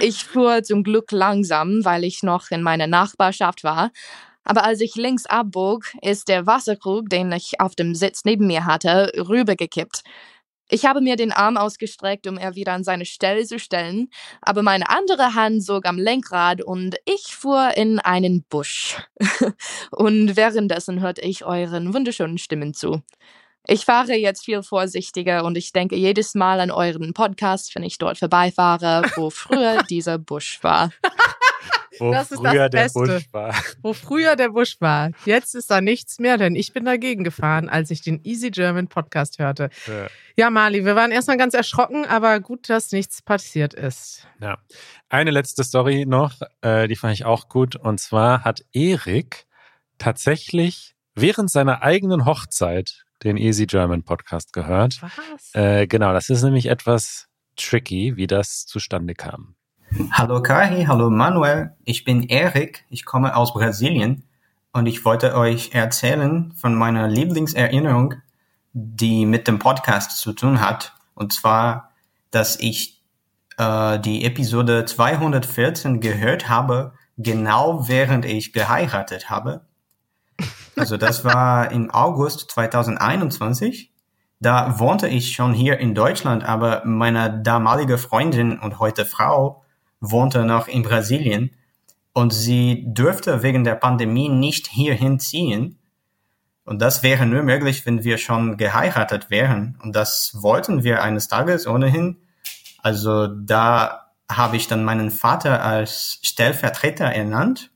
Ich 0.00 0.24
fuhr 0.24 0.62
zum 0.62 0.82
Glück 0.82 1.12
langsam, 1.12 1.84
weil 1.84 2.04
ich 2.04 2.22
noch 2.22 2.50
in 2.50 2.62
meiner 2.62 2.86
Nachbarschaft 2.86 3.64
war. 3.64 3.90
Aber 4.44 4.64
als 4.64 4.80
ich 4.80 4.96
links 4.96 5.26
abbog, 5.26 5.84
ist 6.02 6.28
der 6.28 6.46
Wasserkrug, 6.46 7.08
den 7.08 7.30
ich 7.32 7.60
auf 7.60 7.74
dem 7.76 7.94
Sitz 7.94 8.24
neben 8.24 8.46
mir 8.46 8.64
hatte, 8.64 9.12
rübergekippt. 9.16 10.02
Ich 10.68 10.86
habe 10.86 11.02
mir 11.02 11.16
den 11.16 11.32
Arm 11.32 11.58
ausgestreckt, 11.58 12.26
um 12.26 12.38
er 12.38 12.54
wieder 12.54 12.72
an 12.72 12.82
seine 12.82 13.04
Stelle 13.04 13.44
zu 13.44 13.58
stellen, 13.58 14.08
aber 14.40 14.62
meine 14.62 14.88
andere 14.88 15.34
Hand 15.34 15.62
sog 15.62 15.84
am 15.86 15.98
Lenkrad 15.98 16.62
und 16.62 16.96
ich 17.04 17.36
fuhr 17.36 17.76
in 17.76 17.98
einen 17.98 18.44
Busch. 18.48 18.96
und 19.90 20.34
währenddessen 20.34 21.00
hörte 21.00 21.20
ich 21.20 21.44
euren 21.44 21.92
wunderschönen 21.92 22.38
Stimmen 22.38 22.72
zu. 22.72 23.02
Ich 23.68 23.84
fahre 23.84 24.14
jetzt 24.14 24.44
viel 24.44 24.62
vorsichtiger 24.62 25.44
und 25.44 25.56
ich 25.56 25.72
denke 25.72 25.94
jedes 25.94 26.34
Mal 26.34 26.58
an 26.60 26.72
euren 26.72 27.14
Podcast, 27.14 27.74
wenn 27.76 27.84
ich 27.84 27.96
dort 27.96 28.18
vorbeifahre, 28.18 29.02
wo 29.14 29.30
früher 29.30 29.82
dieser 29.90 30.18
Busch 30.18 30.58
war. 30.62 30.90
Wo 31.98 32.10
Das 32.10 32.32
ist 32.32 32.42
das 32.42 32.50
früher 32.50 32.68
der 32.68 32.82
Beste. 32.82 32.98
Busch 32.98 33.28
war. 33.32 33.54
Wo 33.82 33.92
früher 33.92 34.34
der 34.34 34.48
Busch 34.48 34.80
war. 34.80 35.10
Jetzt 35.24 35.54
ist 35.54 35.70
da 35.70 35.80
nichts 35.80 36.18
mehr, 36.18 36.38
denn 36.38 36.56
ich 36.56 36.72
bin 36.72 36.84
dagegen 36.84 37.22
gefahren, 37.22 37.68
als 37.68 37.90
ich 37.90 38.02
den 38.02 38.20
Easy 38.24 38.50
German 38.50 38.88
Podcast 38.88 39.38
hörte. 39.38 39.70
Ja. 39.86 40.06
Ja, 40.34 40.50
Mali, 40.50 40.84
wir 40.84 40.96
waren 40.96 41.12
erstmal 41.12 41.36
ganz 41.36 41.54
erschrocken, 41.54 42.04
aber 42.06 42.40
gut, 42.40 42.68
dass 42.68 42.90
nichts 42.90 43.22
passiert 43.22 43.74
ist. 43.74 44.26
Ja. 44.40 44.58
Eine 45.08 45.30
letzte 45.30 45.62
Story 45.62 46.04
noch, 46.06 46.40
äh, 46.62 46.88
die 46.88 46.96
fand 46.96 47.12
ich 47.14 47.24
auch 47.24 47.48
gut. 47.48 47.76
Und 47.76 48.00
zwar 48.00 48.42
hat 48.42 48.64
Erik 48.72 49.46
tatsächlich 49.98 50.96
während 51.14 51.50
seiner 51.50 51.82
eigenen 51.82 52.24
Hochzeit 52.24 53.04
den 53.24 53.36
Easy 53.36 53.66
German 53.66 54.02
Podcast 54.02 54.52
gehört. 54.52 55.00
Was? 55.02 55.54
Äh, 55.54 55.86
genau, 55.86 56.12
das 56.12 56.28
ist 56.28 56.42
nämlich 56.42 56.66
etwas 56.66 57.28
tricky, 57.56 58.16
wie 58.16 58.26
das 58.26 58.66
zustande 58.66 59.14
kam. 59.14 59.54
Hallo 60.10 60.42
Kahi, 60.42 60.86
hallo 60.86 61.10
Manuel. 61.10 61.72
Ich 61.84 62.04
bin 62.04 62.22
Erik, 62.22 62.84
ich 62.88 63.04
komme 63.04 63.36
aus 63.36 63.52
Brasilien 63.52 64.24
und 64.72 64.86
ich 64.86 65.04
wollte 65.04 65.36
euch 65.36 65.74
erzählen 65.74 66.52
von 66.56 66.74
meiner 66.74 67.08
Lieblingserinnerung, 67.08 68.14
die 68.72 69.26
mit 69.26 69.48
dem 69.48 69.58
Podcast 69.58 70.18
zu 70.18 70.32
tun 70.32 70.60
hat. 70.60 70.94
Und 71.14 71.34
zwar, 71.34 71.90
dass 72.30 72.58
ich 72.58 73.02
äh, 73.58 73.98
die 73.98 74.24
Episode 74.24 74.86
214 74.86 76.00
gehört 76.00 76.48
habe, 76.48 76.94
genau 77.18 77.86
während 77.86 78.24
ich 78.24 78.54
geheiratet 78.54 79.28
habe. 79.28 79.66
Also 80.76 80.96
das 80.96 81.24
war 81.24 81.70
im 81.70 81.90
August 81.90 82.50
2021. 82.50 83.92
Da 84.40 84.78
wohnte 84.78 85.08
ich 85.08 85.34
schon 85.34 85.54
hier 85.54 85.78
in 85.78 85.94
Deutschland, 85.94 86.44
aber 86.44 86.82
meine 86.84 87.42
damalige 87.42 87.98
Freundin 87.98 88.58
und 88.58 88.78
heute 88.80 89.04
Frau 89.04 89.64
wohnte 90.00 90.44
noch 90.44 90.66
in 90.66 90.82
Brasilien 90.82 91.50
und 92.12 92.32
sie 92.32 92.84
dürfte 92.86 93.42
wegen 93.42 93.64
der 93.64 93.74
Pandemie 93.74 94.28
nicht 94.28 94.66
hierhin 94.66 95.18
ziehen. 95.18 95.78
Und 96.64 96.80
das 96.80 97.02
wäre 97.02 97.26
nur 97.26 97.42
möglich, 97.42 97.86
wenn 97.86 98.04
wir 98.04 98.18
schon 98.18 98.56
geheiratet 98.56 99.30
wären. 99.30 99.78
Und 99.82 99.96
das 99.96 100.36
wollten 100.40 100.84
wir 100.84 101.02
eines 101.02 101.28
Tages 101.28 101.66
ohnehin. 101.66 102.18
Also 102.82 103.26
da 103.26 104.10
habe 104.30 104.56
ich 104.56 104.68
dann 104.68 104.84
meinen 104.84 105.10
Vater 105.10 105.64
als 105.64 106.18
Stellvertreter 106.22 107.06
ernannt. 107.06 107.71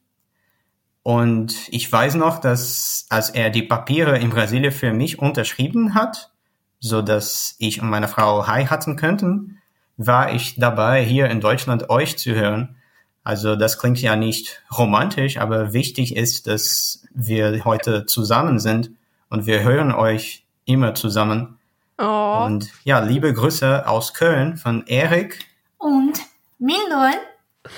Und 1.07 1.69
ich 1.69 1.92
weiß 1.92 2.16
noch, 2.16 2.40
dass 2.40 3.07
als 3.11 3.31
er 3.31 3.51
die 3.51 3.62
Papiere 3.62 4.19
in 4.19 4.31
Brasilien 4.31 4.73
für 4.73 4.92
mich 4.92 5.21
unterschrieben 5.21 5.95
hat, 5.95 6.33
so 6.81 7.01
dass 7.01 7.55
ich 7.61 7.81
und 7.81 7.90
meine 7.90 8.09
Frau 8.09 8.49
heiraten 8.49 8.97
könnten, 8.97 9.59
war 9.97 10.35
ich 10.35 10.57
dabei, 10.59 11.05
hier 11.05 11.31
in 11.31 11.40
Deutschland 11.40 11.90
euch 11.90 12.19
zu 12.19 12.35
hören. 12.35 12.75
Also 13.23 13.55
das 13.55 13.79
klingt 13.79 14.03
ja 14.03 14.16
nicht 14.16 14.64
romantisch, 14.77 15.37
aber 15.37 15.73
wichtig 15.73 16.16
ist, 16.16 16.49
dass 16.49 17.05
wir 17.14 17.64
heute 17.64 18.07
zusammen 18.07 18.59
sind 18.59 18.90
und 19.31 19.47
wir 19.47 19.62
hören 19.62 19.92
euch 19.92 20.45
immer 20.64 20.97
zusammen. 20.97 21.61
Oh. 21.99 22.42
Und 22.47 22.73
ja, 22.83 22.99
liebe 22.99 23.33
Grüße 23.33 23.87
aus 23.87 24.12
Köln 24.12 24.57
von 24.57 24.85
Erik. 24.88 25.47
Und 25.79 26.19
Milon. 26.59 27.14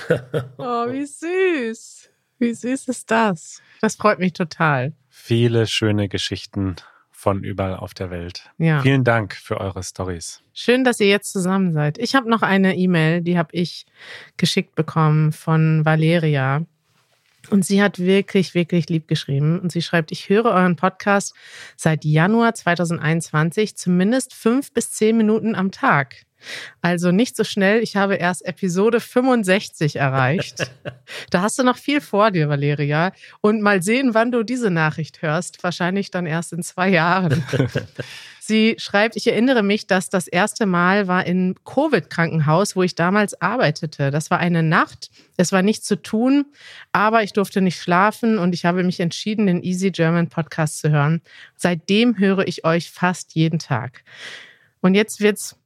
oh, 0.57 0.91
wie 0.91 1.05
süß. 1.05 2.09
Wie 2.39 2.53
süß 2.53 2.87
ist 2.87 3.11
das? 3.11 3.61
Das 3.81 3.95
freut 3.95 4.19
mich 4.19 4.33
total. 4.33 4.93
Viele 5.09 5.67
schöne 5.67 6.07
Geschichten 6.07 6.77
von 7.11 7.43
überall 7.43 7.75
auf 7.75 7.93
der 7.93 8.09
Welt. 8.11 8.49
Ja. 8.57 8.81
Vielen 8.81 9.03
Dank 9.03 9.35
für 9.35 9.59
eure 9.59 9.83
Stories. 9.83 10.41
Schön, 10.53 10.85
dass 10.85 11.01
ihr 11.01 11.07
jetzt 11.07 11.33
zusammen 11.33 11.73
seid. 11.73 11.97
Ich 11.97 12.15
habe 12.15 12.29
noch 12.29 12.41
eine 12.41 12.77
E-Mail, 12.77 13.21
die 13.21 13.37
habe 13.37 13.49
ich 13.51 13.85
geschickt 14.37 14.73
bekommen 14.75 15.33
von 15.33 15.83
Valeria. 15.83 16.65
Und 17.49 17.65
sie 17.65 17.81
hat 17.81 17.99
wirklich, 17.99 18.53
wirklich 18.53 18.89
lieb 18.89 19.07
geschrieben. 19.09 19.59
Und 19.59 19.71
sie 19.71 19.81
schreibt, 19.81 20.11
ich 20.11 20.29
höre 20.29 20.45
euren 20.45 20.77
Podcast 20.77 21.33
seit 21.75 22.05
Januar 22.05 22.53
2021 22.53 23.75
zumindest 23.75 24.33
fünf 24.33 24.71
bis 24.71 24.91
zehn 24.91 25.17
Minuten 25.17 25.55
am 25.55 25.71
Tag. 25.71 26.25
Also 26.81 27.11
nicht 27.11 27.35
so 27.35 27.43
schnell. 27.43 27.81
Ich 27.81 27.95
habe 27.95 28.15
erst 28.15 28.45
Episode 28.45 28.99
65 28.99 29.95
erreicht. 29.97 30.71
da 31.29 31.41
hast 31.41 31.59
du 31.59 31.63
noch 31.63 31.77
viel 31.77 32.01
vor 32.01 32.31
dir, 32.31 32.49
Valeria. 32.49 33.11
Und 33.41 33.61
mal 33.61 33.81
sehen, 33.81 34.13
wann 34.13 34.31
du 34.31 34.43
diese 34.43 34.69
Nachricht 34.69 35.21
hörst. 35.21 35.63
Wahrscheinlich 35.63 36.11
dann 36.11 36.25
erst 36.25 36.53
in 36.53 36.63
zwei 36.63 36.89
Jahren. 36.89 37.43
Sie 38.49 38.77
schreibt, 38.79 39.15
ich 39.15 39.27
erinnere 39.27 39.61
mich, 39.61 39.85
dass 39.85 40.09
das 40.09 40.27
erste 40.27 40.65
Mal 40.65 41.07
war 41.07 41.27
im 41.27 41.53
Covid-Krankenhaus, 41.65 42.75
wo 42.75 42.81
ich 42.81 42.95
damals 42.95 43.39
arbeitete. 43.39 44.09
Das 44.09 44.31
war 44.31 44.39
eine 44.39 44.63
Nacht. 44.63 45.11
Es 45.37 45.51
war 45.51 45.61
nichts 45.61 45.85
zu 45.85 46.01
tun, 46.01 46.45
aber 46.91 47.21
ich 47.21 47.31
durfte 47.31 47.61
nicht 47.61 47.79
schlafen 47.79 48.39
und 48.39 48.55
ich 48.55 48.65
habe 48.65 48.83
mich 48.83 49.01
entschieden, 49.01 49.45
den 49.45 49.61
Easy 49.61 49.91
German 49.91 50.29
Podcast 50.29 50.79
zu 50.79 50.89
hören. 50.89 51.21
Seitdem 51.57 52.17
höre 52.17 52.47
ich 52.47 52.65
euch 52.65 52.89
fast 52.89 53.35
jeden 53.35 53.59
Tag. 53.59 54.03
Und 54.81 54.95
jetzt 54.95 55.19
wird's 55.19 55.58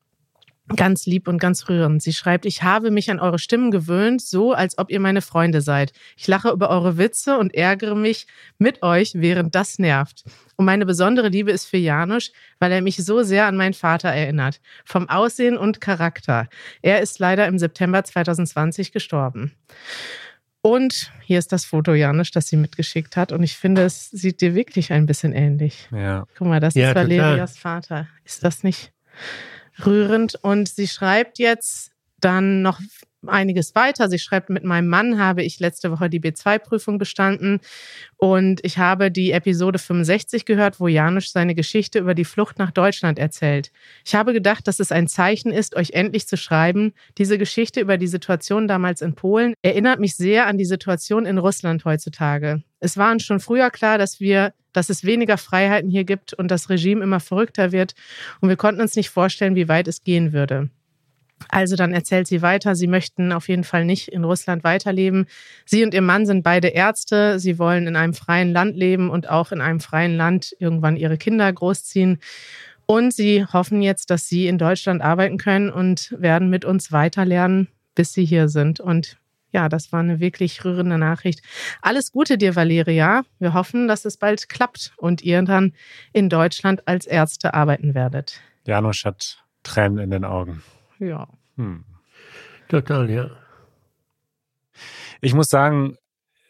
Ganz 0.76 1.06
lieb 1.06 1.28
und 1.28 1.40
ganz 1.40 1.68
rührend. 1.68 2.02
Sie 2.02 2.14
schreibt, 2.14 2.46
ich 2.46 2.64
habe 2.64 2.90
mich 2.90 3.12
an 3.12 3.20
eure 3.20 3.38
Stimmen 3.38 3.70
gewöhnt, 3.70 4.22
so 4.22 4.54
als 4.54 4.78
ob 4.78 4.90
ihr 4.92 5.02
meine 5.02 5.22
Freunde 5.22 5.60
seid. 5.62 5.92
Ich 6.16 6.26
lache 6.26 6.52
über 6.52 6.70
eure 6.70 6.98
Witze 6.98 7.38
und 7.38 7.54
ärgere 7.54 7.96
mich 7.96 8.28
mit 8.60 8.82
euch, 8.82 9.12
während 9.16 9.56
das 9.56 9.78
nervt. 9.78 10.24
Und 10.56 10.66
meine 10.66 10.86
besondere 10.86 11.28
Liebe 11.28 11.52
ist 11.52 11.66
für 11.66 11.78
Janusz, 11.78 12.32
weil 12.60 12.72
er 12.72 12.82
mich 12.82 12.96
so 12.96 13.24
sehr 13.24 13.46
an 13.46 13.58
meinen 13.58 13.74
Vater 13.74 14.08
erinnert. 14.10 14.62
Vom 14.86 15.10
Aussehen 15.10 15.58
und 15.58 15.82
Charakter. 15.82 16.48
Er 16.82 17.02
ist 17.02 17.20
leider 17.20 17.46
im 17.48 17.60
September 17.60 18.04
2020 18.04 18.94
gestorben. 18.94 19.52
Und 20.62 21.12
hier 21.26 21.40
ist 21.40 21.52
das 21.52 21.66
Foto, 21.66 21.94
Janusz, 21.94 22.32
das 22.32 22.48
sie 22.48 22.56
mitgeschickt 22.56 23.18
hat. 23.18 23.34
Und 23.34 23.44
ich 23.44 23.58
finde, 23.58 23.82
es 23.84 24.10
sieht 24.12 24.40
dir 24.40 24.56
wirklich 24.56 24.94
ein 24.94 25.06
bisschen 25.06 25.34
ähnlich. 25.34 25.90
Ja. 25.92 26.26
Guck 26.38 26.48
mal, 26.48 26.62
das 26.62 26.74
Ja, 26.74 26.90
ist 26.90 26.96
Valerias. 26.96 27.58
Vater. 27.58 28.08
Ist 28.24 28.46
das 28.46 28.64
nicht 28.64 28.94
rührend? 29.86 30.36
Und 30.36 30.70
sie 30.70 30.88
schreibt 30.88 31.40
jetzt 31.40 31.92
dann 32.20 32.62
noch 32.62 32.80
einiges 33.30 33.76
weiter. 33.76 34.10
Sie 34.10 34.20
schreibt, 34.20 34.50
mit 34.50 34.64
meinem 34.64 34.88
Mann 34.88 35.20
habe 35.20 35.44
ich 35.44 35.60
letzte 35.60 35.92
Woche 35.92 36.10
die 36.10 36.20
B2-Prüfung 36.20 36.98
bestanden 36.98 37.60
und 38.18 38.64
ich 38.64 38.78
habe 38.78 39.12
die 39.12 39.32
Episode 39.32 39.80
65 39.80 40.46
gehört, 40.46 40.80
wo 40.80 40.88
Janusz 40.88 41.32
seine 41.32 41.56
Geschichte 41.56 42.00
über 42.00 42.14
die 42.14 42.26
Flucht 42.26 42.60
nach 42.60 42.72
Deutschland 42.72 43.20
erzählt. 43.20 43.72
Ich 44.06 44.16
habe 44.16 44.34
gedacht, 44.34 44.68
dass 44.68 44.80
es 44.80 44.92
ein 44.92 45.08
Zeichen 45.08 45.52
ist, 45.52 45.76
euch 45.76 45.92
endlich 45.92 46.28
zu 46.28 46.38
schreiben. 46.38 46.94
Diese 47.18 47.38
Geschichte 47.38 47.82
über 47.82 47.98
die 47.98 48.08
Situation 48.08 48.68
damals 48.68 49.02
in 49.02 49.16
Polen 49.16 49.54
erinnert 49.62 50.00
mich 50.00 50.16
sehr 50.16 50.48
an 50.48 50.58
die 50.58 50.66
Situation 50.66 51.26
in 51.26 51.38
Russland 51.38 51.86
heutzutage. 51.86 52.64
Es 52.80 52.98
war 52.98 53.12
uns 53.12 53.24
schon 53.24 53.40
früher 53.40 53.70
klar, 53.72 53.98
dass 53.98 54.20
wir, 54.20 54.54
dass 54.74 54.90
es 54.90 55.04
weniger 55.04 55.38
Freiheiten 55.38 55.90
hier 55.90 56.04
gibt 56.04 56.34
und 56.34 56.50
das 56.50 56.70
Regime 56.70 57.04
immer 57.04 57.20
verrückter 57.20 57.72
wird 57.72 57.96
und 58.42 58.50
wir 58.50 58.58
konnten 58.58 58.82
uns 58.82 58.96
nicht 58.96 59.10
vorstellen, 59.10 59.56
wie 59.56 59.70
weit 59.70 59.88
es 59.88 60.04
gehen 60.04 60.34
würde. 60.34 60.70
Also 61.50 61.76
dann 61.76 61.94
erzählt 61.94 62.28
sie 62.28 62.42
weiter, 62.42 62.76
sie 62.76 62.88
möchten 62.88 63.32
auf 63.32 63.50
jeden 63.50 63.64
Fall 63.64 63.86
nicht 63.86 64.10
in 64.10 64.24
Russland 64.24 64.64
weiterleben. 64.64 65.26
Sie 65.66 65.84
und 65.84 65.94
ihr 65.94 66.02
Mann 66.02 66.26
sind 66.26 66.44
beide 66.44 66.70
Ärzte. 66.70 67.40
Sie 67.40 67.60
wollen 67.60 67.88
in 67.88 67.96
einem 67.96 68.14
freien 68.14 68.52
Land 68.52 68.76
leben 68.76 69.10
und 69.10 69.30
auch 69.30 69.52
in 69.52 69.62
einem 69.62 69.80
freien 69.80 70.16
Land 70.16 70.56
irgendwann 70.60 70.98
ihre 70.98 71.18
Kinder 71.18 71.52
großziehen. 71.52 72.20
Und 72.86 73.14
sie 73.14 73.46
hoffen 73.46 73.82
jetzt, 73.82 74.10
dass 74.10 74.28
sie 74.28 74.48
in 74.48 74.58
Deutschland 74.58 75.02
arbeiten 75.02 75.38
können 75.38 75.70
und 75.70 76.16
werden 76.18 76.50
mit 76.50 76.66
uns 76.66 76.92
weiterlernen, 76.92 77.70
bis 77.96 78.14
sie 78.14 78.26
hier 78.26 78.50
sind. 78.50 78.80
Und 78.80 79.18
ja, 79.52 79.70
das 79.70 79.92
war 79.92 80.00
eine 80.00 80.20
wirklich 80.20 80.66
rührende 80.66 80.98
Nachricht. 80.98 81.42
Alles 81.82 82.12
Gute 82.12 82.38
dir, 82.38 82.56
Valeria. 82.56 83.24
Wir 83.40 83.54
hoffen, 83.54 83.88
dass 83.88 84.04
es 84.04 84.18
bald 84.18 84.50
klappt 84.50 84.94
und 84.98 85.22
ihr 85.22 85.42
dann 85.44 85.74
in 86.12 86.28
Deutschland 86.28 86.88
als 86.88 87.06
Ärzte 87.06 87.54
arbeiten 87.54 87.94
werdet. 87.94 88.42
Janusz 88.66 89.06
hat 89.06 89.44
Tränen 89.62 90.00
in 90.00 90.10
den 90.10 90.26
Augen. 90.26 90.64
Ja. 91.00 91.28
Hm. 91.58 91.86
Total, 92.68 93.10
ja. 93.10 93.30
Ich 95.22 95.34
muss 95.34 95.48
sagen, 95.48 95.98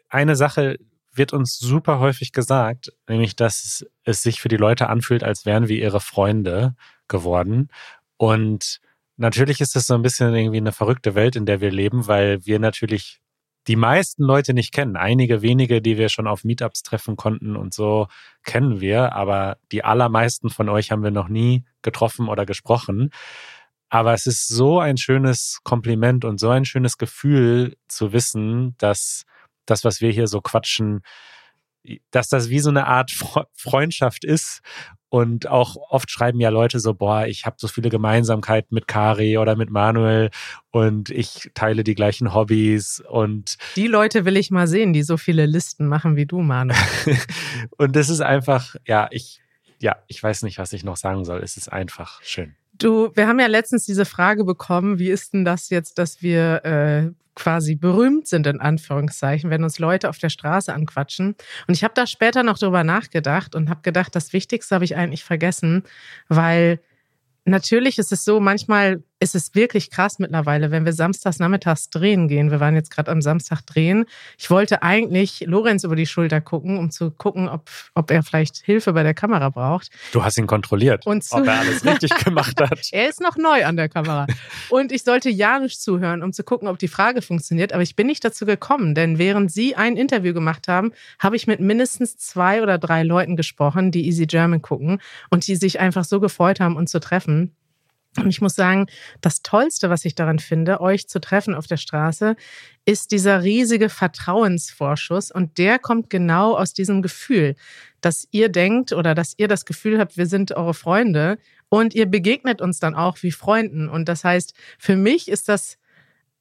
eine 0.10 0.36
Sache 0.36 0.78
wird 1.12 1.34
uns 1.34 1.58
super 1.60 2.00
häufig 2.00 2.32
gesagt, 2.32 2.92
nämlich, 3.08 3.36
dass 3.36 3.86
es 4.04 4.22
sich 4.24 4.42
für 4.42 4.48
die 4.50 4.58
Leute 4.58 4.90
anfühlt, 4.90 5.24
als 5.24 5.46
wären 5.46 5.68
wir 5.68 5.78
ihre 5.78 6.00
Freunde 6.00 6.76
geworden. 7.08 7.70
Und 8.18 8.80
natürlich 9.18 9.62
ist 9.62 9.76
das 9.76 9.86
so 9.86 9.94
ein 9.94 10.02
bisschen 10.02 10.34
irgendwie 10.34 10.58
eine 10.58 10.72
verrückte 10.72 11.16
Welt, 11.16 11.36
in 11.36 11.46
der 11.46 11.62
wir 11.62 11.72
leben, 11.72 12.08
weil 12.08 12.46
wir 12.46 12.60
natürlich 12.60 13.22
die 13.68 13.76
meisten 13.76 14.24
Leute 14.24 14.54
nicht 14.54 14.74
kennen. 14.74 14.98
Einige 14.98 15.42
wenige, 15.42 15.82
die 15.82 15.98
wir 15.98 16.10
schon 16.10 16.28
auf 16.28 16.44
Meetups 16.44 16.84
treffen 16.84 17.16
konnten 17.16 17.56
und 17.56 17.74
so, 17.74 18.08
kennen 18.44 18.82
wir, 18.82 19.14
aber 19.14 19.58
die 19.72 19.84
allermeisten 19.84 20.50
von 20.50 20.68
euch 20.68 20.92
haben 20.92 21.04
wir 21.04 21.12
noch 21.12 21.30
nie 21.30 21.64
getroffen 21.82 22.28
oder 22.28 22.46
gesprochen. 22.46 23.12
Aber 23.94 24.16
es 24.16 24.26
ist 24.26 24.48
so 24.48 24.80
ein 24.80 24.98
schönes 24.98 25.60
Kompliment 25.64 26.26
und 26.26 26.40
so 26.40 26.50
ein 26.50 26.66
schönes 26.66 26.98
Gefühl 26.98 27.78
zu 27.88 28.12
wissen, 28.12 28.74
dass 28.80 29.24
das, 29.68 29.84
was 29.84 30.02
wir 30.02 30.10
hier 30.10 30.26
so 30.26 30.42
quatschen, 30.42 31.02
dass 32.10 32.28
das 32.28 32.50
wie 32.50 32.58
so 32.58 32.72
eine 32.72 32.88
Art 32.88 33.12
Fre- 33.12 33.46
Freundschaft 33.54 34.26
ist. 34.26 34.62
Und 35.10 35.46
auch 35.48 35.76
oft 35.92 36.10
schreiben 36.10 36.40
ja 36.40 36.50
Leute 36.50 36.80
so, 36.80 36.96
boah, 36.96 37.28
ich 37.28 37.46
habe 37.46 37.58
so 37.60 37.68
viele 37.68 37.90
Gemeinsamkeiten 37.92 38.74
mit 38.74 38.88
Kari 38.88 39.38
oder 39.38 39.56
mit 39.56 39.70
Manuel 39.70 40.32
und 40.72 41.12
ich 41.12 41.52
teile 41.54 41.84
die 41.84 41.94
gleichen 41.94 42.34
Hobbys 42.34 43.00
und 43.08 43.58
Die 43.76 43.86
Leute 43.86 44.26
will 44.26 44.38
ich 44.38 44.50
mal 44.50 44.66
sehen, 44.66 44.92
die 44.92 45.04
so 45.04 45.18
viele 45.18 45.46
Listen 45.46 45.88
machen 45.88 46.16
wie 46.16 46.26
du, 46.26 46.42
Manu. 46.42 46.74
und 47.78 47.96
das 47.96 48.10
ist 48.10 48.22
einfach, 48.22 48.76
ja, 48.88 49.08
ich, 49.12 49.40
ja, 49.80 49.98
ich 50.08 50.24
weiß 50.24 50.42
nicht, 50.42 50.58
was 50.58 50.74
ich 50.74 50.84
noch 50.84 50.98
sagen 50.98 51.26
soll. 51.26 51.42
Es 51.44 51.58
ist 51.58 51.72
einfach 51.72 52.20
schön. 52.24 52.56
Du, 52.78 53.12
wir 53.16 53.28
haben 53.28 53.40
ja 53.40 53.48
letztens 53.48 53.86
diese 53.86 54.06
Frage 54.06 54.44
bekommen, 54.44 55.00
wie 55.00 55.10
ist 55.10 55.34
denn 55.34 55.46
das 55.46 55.70
jetzt, 55.70 56.00
dass 56.00 56.22
wir 56.22 56.66
äh, 56.66 57.12
quasi 57.36 57.76
berühmt 57.76 58.28
sind, 58.28 58.48
in 58.48 58.60
Anführungszeichen, 58.60 59.50
wenn 59.50 59.64
uns 59.64 59.80
Leute 59.80 60.10
auf 60.10 60.18
der 60.18 60.30
Straße 60.30 60.74
anquatschen. 60.74 61.36
Und 61.68 61.74
ich 61.74 61.84
habe 61.84 61.94
da 61.96 62.08
später 62.08 62.44
noch 62.44 62.58
drüber 62.58 62.84
nachgedacht 62.84 63.56
und 63.56 63.70
habe 63.70 63.82
gedacht, 63.82 64.16
das 64.16 64.34
Wichtigste 64.34 64.76
habe 64.76 64.86
ich 64.86 64.96
eigentlich 64.96 65.24
vergessen, 65.24 65.84
weil 66.28 66.80
natürlich 67.46 67.98
ist 68.00 68.12
es 68.12 68.24
so, 68.24 68.40
manchmal 68.40 69.04
ist 69.24 69.36
es 69.36 69.56
wirklich 69.56 69.90
krass 69.90 70.20
mittlerweile, 70.20 70.70
wenn 70.70 70.84
wir 70.84 70.92
samstags 70.92 71.40
nachmittags 71.40 71.90
drehen 71.90 72.28
gehen. 72.28 72.52
Wir 72.52 72.60
waren 72.60 72.76
jetzt 72.76 72.92
gerade 72.92 73.10
am 73.10 73.22
Samstag 73.22 73.62
drehen. 73.62 74.06
Ich 74.38 74.50
wollte 74.50 74.84
eigentlich 74.84 75.46
Lorenz 75.48 75.86
über 75.86 75.96
die 75.96 76.06
Schulter 76.06 76.42
gucken, 76.42 76.78
um 76.78 76.92
zu 76.92 77.10
gucken, 77.10 77.48
ob, 77.48 77.70
ob 77.96 78.12
er 78.12 78.22
vielleicht 78.22 78.58
Hilfe 78.58 78.92
bei 78.92 79.02
der 79.02 79.14
Kamera 79.14 79.50
braucht. 79.50 79.90
Du 80.12 80.24
hast 80.26 80.38
ihn 80.38 80.46
kontrolliert, 80.46 81.08
Und 81.08 81.26
ob 81.32 81.48
er 81.48 81.62
alles 81.62 81.86
richtig 81.86 82.14
gemacht 82.26 82.60
hat. 82.60 82.90
Er 82.92 83.08
ist 83.08 83.22
noch 83.22 83.38
neu 83.38 83.66
an 83.66 83.78
der 83.78 83.88
Kamera. 83.88 84.28
Und 84.70 84.92
ich 84.92 85.04
sollte 85.04 85.30
Janusz 85.30 85.80
zuhören, 85.80 86.22
um 86.22 86.34
zu 86.34 86.44
gucken, 86.44 86.68
ob 86.68 86.78
die 86.78 86.90
Frage 86.90 87.22
funktioniert. 87.22 87.72
Aber 87.72 87.82
ich 87.82 87.96
bin 87.96 88.08
nicht 88.08 88.26
dazu 88.26 88.46
gekommen, 88.46 88.94
denn 88.94 89.18
während 89.18 89.54
Sie 89.54 89.76
ein 89.78 89.96
Interview 89.96 90.34
gemacht 90.34 90.68
haben, 90.68 90.92
habe 91.20 91.38
ich 91.38 91.48
mit 91.48 91.62
mindestens 91.62 92.18
zwei 92.18 92.62
oder 92.62 92.78
drei 92.78 93.04
Leuten 93.04 93.38
gesprochen, 93.38 93.92
die 93.92 94.06
Easy 94.06 94.26
German 94.26 94.62
gucken 94.62 95.00
und 95.30 95.48
die 95.48 95.56
sich 95.56 95.80
einfach 95.80 96.04
so 96.04 96.20
gefreut 96.20 96.60
haben, 96.60 96.76
uns 96.76 96.92
zu 96.92 97.00
treffen. 97.00 97.56
Und 98.18 98.30
ich 98.30 98.42
muss 98.42 98.56
sagen, 98.56 98.88
das 99.22 99.42
Tollste, 99.42 99.90
was 99.90 100.06
ich 100.06 100.16
daran 100.16 100.40
finde, 100.40 100.82
euch 100.82 101.08
zu 101.08 101.20
treffen 101.20 101.56
auf 101.56 101.68
der 101.68 101.78
Straße, 101.78 102.36
ist 102.86 103.12
dieser 103.12 103.44
riesige 103.44 103.90
Vertrauensvorschuss. 103.90 105.32
Und 105.32 105.58
der 105.58 105.80
kommt 105.80 106.10
genau 106.10 106.56
aus 106.56 106.74
diesem 106.74 107.02
Gefühl, 107.02 107.56
dass 108.02 108.28
ihr 108.32 108.50
denkt 108.50 108.92
oder 108.92 109.16
dass 109.16 109.34
ihr 109.38 109.48
das 109.48 109.66
Gefühl 109.66 110.00
habt, 110.00 110.18
wir 110.18 110.28
sind 110.28 110.52
eure 110.52 110.74
Freunde 110.74 111.38
und 111.70 111.96
ihr 111.96 112.06
begegnet 112.06 112.62
uns 112.62 112.80
dann 112.80 112.96
auch 112.96 113.18
wie 113.24 113.32
Freunden. 113.32 113.90
Und 113.90 114.08
das 114.10 114.24
heißt, 114.24 114.54
für 114.78 114.96
mich 114.96 115.30
ist 115.30 115.50
das 115.50 115.78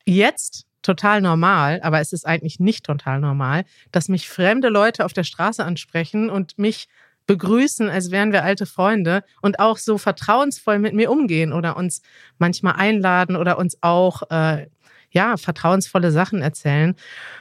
jetzt 0.05 0.67
total 0.83 1.21
normal, 1.21 1.81
aber 1.83 2.01
es 2.01 2.13
ist 2.13 2.27
eigentlich 2.27 2.59
nicht 2.59 2.85
total 2.85 3.21
normal, 3.21 3.65
dass 3.93 4.09
mich 4.09 4.29
fremde 4.29 4.69
Leute 4.69 5.05
auf 5.05 5.13
der 5.13 5.25
Straße 5.25 5.65
ansprechen 5.65 6.29
und 6.29 6.59
mich 6.59 6.89
begrüßen, 7.27 7.89
als 7.89 8.11
wären 8.11 8.33
wir 8.33 8.45
alte 8.45 8.67
Freunde 8.67 9.25
und 9.41 9.61
auch 9.61 9.79
so 9.79 9.99
vertrauensvoll 9.99 10.79
mit 10.79 10.95
mir 10.95 11.11
umgehen 11.11 11.53
oder 11.53 11.77
uns 11.77 12.03
manchmal 12.39 12.75
einladen 12.75 13.37
oder 13.37 13.59
uns 13.59 13.79
auch 13.81 14.23
äh, 14.31 14.67
ja 15.11 15.37
vertrauensvolle 15.37 16.11
Sachen 16.11 16.43
erzählen. 16.43 16.95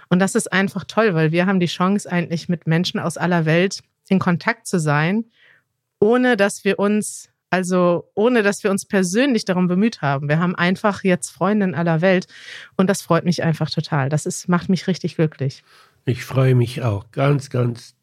Und 0.10 0.20
das 0.20 0.36
ist 0.36 0.52
einfach 0.52 0.84
toll, 0.86 1.13
weil 1.13 1.32
wir 1.32 1.46
haben 1.46 1.60
die 1.60 1.67
Chance 1.67 2.12
eigentlich 2.12 2.50
mit 2.50 2.67
Menschen 2.67 3.00
aus 3.00 3.17
aller 3.17 3.46
Welt 3.46 3.82
in 4.08 4.20
Kontakt 4.20 4.67
zu 4.67 4.80
sein, 4.80 5.26
ohne 6.00 6.36
dass 6.36 6.63
wir 6.63 6.80
uns 6.80 7.30
also 7.54 8.10
ohne 8.15 8.44
dass 8.44 8.63
wir 8.63 8.72
uns 8.72 8.86
persönlich 8.86 9.44
darum 9.44 9.67
bemüht 9.67 10.02
haben. 10.02 10.30
Wir 10.30 10.39
haben 10.39 10.56
einfach 10.56 11.04
jetzt 11.04 11.30
Freunde 11.30 11.65
in 11.65 11.76
aller 11.76 12.00
Welt 12.00 12.28
und 12.78 12.89
das 12.89 13.02
freut 13.02 13.26
mich 13.26 13.44
einfach 13.44 13.70
total. 13.70 14.08
Das 14.08 14.26
ist, 14.26 14.48
macht 14.48 14.70
mich 14.70 14.88
richtig 14.88 15.17
glücklich. 15.17 15.62
Ich 16.06 16.24
freue 16.24 16.56
mich 16.56 16.82
auch 16.82 17.12
ganz, 17.12 17.50
ganz 17.50 17.94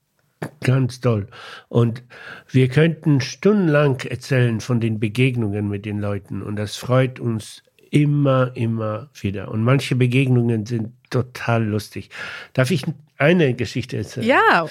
Ganz 0.62 1.00
toll. 1.00 1.26
Und 1.68 2.02
wir 2.48 2.68
könnten 2.68 3.20
stundenlang 3.20 4.00
erzählen 4.00 4.60
von 4.60 4.80
den 4.80 5.00
Begegnungen 5.00 5.68
mit 5.68 5.84
den 5.84 5.98
Leuten. 5.98 6.42
Und 6.42 6.56
das 6.56 6.76
freut 6.76 7.18
uns 7.18 7.62
immer, 7.90 8.52
immer 8.54 9.08
wieder. 9.20 9.50
Und 9.50 9.64
manche 9.64 9.96
Begegnungen 9.96 10.66
sind 10.66 10.92
total 11.10 11.64
lustig. 11.64 12.10
Darf 12.52 12.70
ich 12.70 12.84
eine 13.16 13.54
Geschichte 13.54 13.96
erzählen? 13.96 14.26
Ja. 14.26 14.66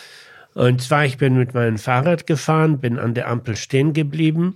Und 0.53 0.81
zwar, 0.81 1.05
ich 1.05 1.17
bin 1.17 1.37
mit 1.37 1.53
meinem 1.53 1.77
Fahrrad 1.77 2.25
gefahren, 2.27 2.79
bin 2.79 2.97
an 2.97 3.13
der 3.13 3.27
Ampel 3.27 3.55
stehen 3.55 3.93
geblieben. 3.93 4.55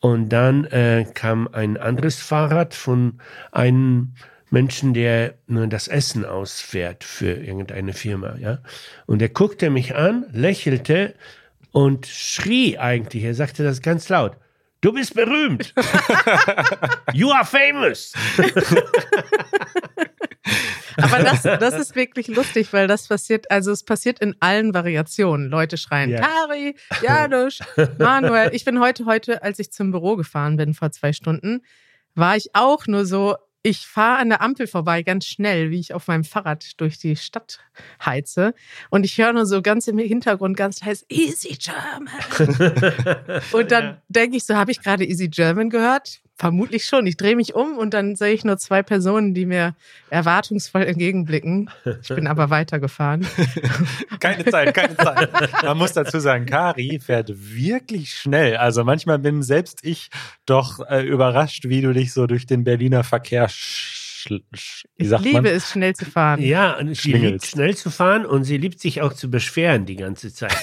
Und 0.00 0.28
dann 0.28 0.64
äh, 0.66 1.06
kam 1.14 1.48
ein 1.48 1.76
anderes 1.76 2.16
Fahrrad 2.16 2.74
von 2.74 3.20
einem 3.50 4.14
Menschen, 4.50 4.94
der 4.94 5.34
nur 5.46 5.66
das 5.66 5.88
Essen 5.88 6.24
ausfährt 6.24 7.04
für 7.04 7.32
irgendeine 7.32 7.92
Firma, 7.92 8.36
ja. 8.36 8.58
Und 9.06 9.20
er 9.22 9.28
guckte 9.28 9.70
mich 9.70 9.94
an, 9.94 10.26
lächelte 10.32 11.14
und 11.72 12.06
schrie 12.06 12.78
eigentlich. 12.78 13.24
Er 13.24 13.34
sagte 13.34 13.62
das 13.62 13.82
ganz 13.82 14.08
laut. 14.08 14.36
Du 14.80 14.92
bist 14.92 15.14
berühmt. 15.14 15.74
you 17.12 17.30
are 17.30 17.44
famous. 17.44 18.12
Aber 20.96 21.22
das, 21.22 21.42
das 21.42 21.74
ist 21.74 21.96
wirklich 21.96 22.28
lustig, 22.28 22.72
weil 22.72 22.86
das 22.86 23.08
passiert, 23.08 23.50
also 23.50 23.70
es 23.70 23.84
passiert 23.84 24.20
in 24.20 24.36
allen 24.40 24.74
Variationen. 24.74 25.48
Leute 25.48 25.76
schreien, 25.76 26.10
ja. 26.10 26.20
Kari, 26.20 26.76
Janusz, 27.02 27.60
Manuel. 27.98 28.50
Ich 28.52 28.64
bin 28.64 28.80
heute, 28.80 29.04
heute, 29.06 29.42
als 29.42 29.58
ich 29.58 29.72
zum 29.72 29.90
Büro 29.90 30.16
gefahren 30.16 30.56
bin 30.56 30.74
vor 30.74 30.90
zwei 30.90 31.12
Stunden, 31.12 31.62
war 32.14 32.36
ich 32.36 32.54
auch 32.54 32.86
nur 32.86 33.04
so, 33.04 33.36
ich 33.68 33.86
fahre 33.86 34.18
an 34.18 34.28
der 34.28 34.40
Ampel 34.40 34.66
vorbei, 34.66 35.02
ganz 35.02 35.26
schnell, 35.26 35.70
wie 35.70 35.80
ich 35.80 35.94
auf 35.94 36.06
meinem 36.08 36.24
Fahrrad 36.24 36.80
durch 36.80 36.98
die 36.98 37.16
Stadt 37.16 37.60
heize. 38.04 38.54
Und 38.90 39.04
ich 39.04 39.18
höre 39.18 39.32
nur 39.32 39.46
so 39.46 39.62
ganz 39.62 39.86
im 39.88 39.98
Hintergrund 39.98 40.56
ganz 40.56 40.82
heiß, 40.82 41.06
Easy 41.08 41.56
German. 41.56 43.42
und 43.52 43.70
dann 43.70 44.00
denke 44.08 44.36
ich 44.36 44.44
so, 44.44 44.56
habe 44.56 44.70
ich 44.70 44.80
gerade 44.82 45.04
Easy 45.04 45.28
German 45.28 45.70
gehört? 45.70 46.20
Vermutlich 46.38 46.84
schon. 46.84 47.04
Ich 47.08 47.16
drehe 47.16 47.34
mich 47.34 47.54
um 47.54 47.76
und 47.76 47.94
dann 47.94 48.14
sehe 48.14 48.32
ich 48.32 48.44
nur 48.44 48.58
zwei 48.58 48.84
Personen, 48.84 49.34
die 49.34 49.44
mir 49.44 49.74
erwartungsvoll 50.08 50.84
entgegenblicken. 50.84 51.68
Ich 52.00 52.08
bin 52.08 52.28
aber 52.28 52.48
weitergefahren. 52.48 53.26
keine 54.20 54.44
Zeit, 54.44 54.72
keine 54.72 54.96
Zeit. 54.96 55.30
Man 55.64 55.76
muss 55.76 55.94
dazu 55.94 56.20
sagen, 56.20 56.46
Kari 56.46 57.00
fährt 57.00 57.32
wirklich 57.34 58.14
schnell. 58.14 58.56
Also 58.56 58.84
manchmal 58.84 59.18
bin 59.18 59.42
selbst 59.42 59.80
ich 59.82 60.10
doch 60.46 60.78
äh, 60.88 61.02
überrascht, 61.02 61.64
wie 61.64 61.80
du 61.80 61.92
dich 61.92 62.12
so 62.12 62.28
durch 62.28 62.46
den 62.46 62.62
Berliner 62.62 63.02
Verkehr 63.02 63.48
ich 63.48 64.84
liebe 64.96 65.32
man? 65.32 65.46
es, 65.46 65.70
schnell 65.70 65.94
zu 65.94 66.04
fahren. 66.04 66.42
Ja, 66.42 66.76
und 66.76 66.94
sie 66.94 67.12
liebt 67.12 67.46
schnell 67.46 67.76
zu 67.76 67.90
fahren 67.90 68.26
und 68.26 68.44
sie 68.44 68.58
liebt 68.58 68.80
sich 68.80 69.00
auch 69.00 69.12
zu 69.12 69.30
beschweren 69.30 69.86
die 69.86 69.96
ganze 69.96 70.32
Zeit. 70.32 70.56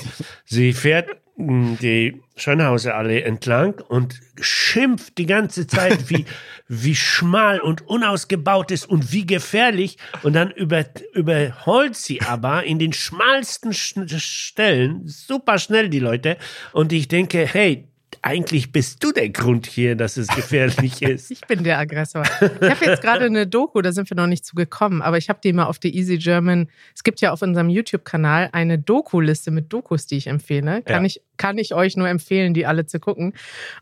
sie 0.46 0.74
fährt 0.74 1.10
die 1.38 2.22
Schönhauser 2.38 2.96
Allee 2.96 3.22
entlang 3.22 3.82
und 3.90 4.22
schimpft 4.40 5.18
die 5.18 5.26
ganze 5.26 5.68
Zeit, 5.68 6.10
wie, 6.10 6.26
wie 6.68 6.96
schmal 6.96 7.60
und 7.60 7.88
unausgebaut 7.88 8.72
ist 8.72 8.88
und 8.88 9.12
wie 9.12 9.26
gefährlich. 9.26 9.98
Und 10.24 10.34
dann 10.34 10.52
über, 10.52 10.86
überholt 11.14 11.96
sie 11.96 12.22
aber 12.22 12.64
in 12.64 12.80
den 12.80 12.94
schmalsten 12.94 13.74
Stellen 13.74 15.02
super 15.06 15.58
schnell 15.60 15.90
die 15.90 16.00
Leute. 16.00 16.38
Und 16.72 16.94
ich 16.94 17.08
denke, 17.10 17.46
hey, 17.46 17.90
eigentlich 18.22 18.72
bist 18.72 19.04
du 19.04 19.12
der 19.12 19.30
Grund 19.30 19.66
hier, 19.66 19.96
dass 19.96 20.18
es 20.18 20.28
gefährlich 20.28 21.02
ist. 21.02 21.32
ich 21.32 21.42
bin 21.42 21.64
der 21.64 21.80
Aggressor. 21.80 22.24
Ich 22.24 22.70
habe 22.70 22.86
jetzt 22.86 23.02
gerade 23.02 23.26
eine 23.26 23.48
Doku, 23.48 23.82
da 23.82 23.92
sind 23.92 24.10
wir 24.10 24.16
noch 24.16 24.28
nicht 24.28 24.46
zugekommen, 24.46 25.02
aber 25.02 25.18
ich 25.18 25.30
habe 25.30 25.40
die 25.44 25.54
mal 25.54 25.66
auf 25.66 25.80
die 25.80 25.96
Easy 25.96 26.18
German. 26.18 26.68
Es 26.94 27.04
gibt 27.04 27.22
ja 27.22 27.32
auf 27.32 27.42
unserem 27.42 27.70
YouTube-Kanal 27.70 28.50
eine 28.52 28.80
Doku-Liste 28.80 29.52
mit 29.52 29.72
Dokus, 29.72 30.06
die 30.08 30.18
ich 30.18 30.28
empfehle. 30.28 30.82
Kann, 30.84 31.04
ja. 31.04 31.08
ich, 31.08 31.22
kann 31.38 31.58
ich 31.58 31.74
euch 31.74 31.98
nur 31.98 32.08
empfehlen, 32.08 32.54
die 32.54 32.66
alle 32.66 32.86
zu 32.86 33.00
gucken. 33.00 33.34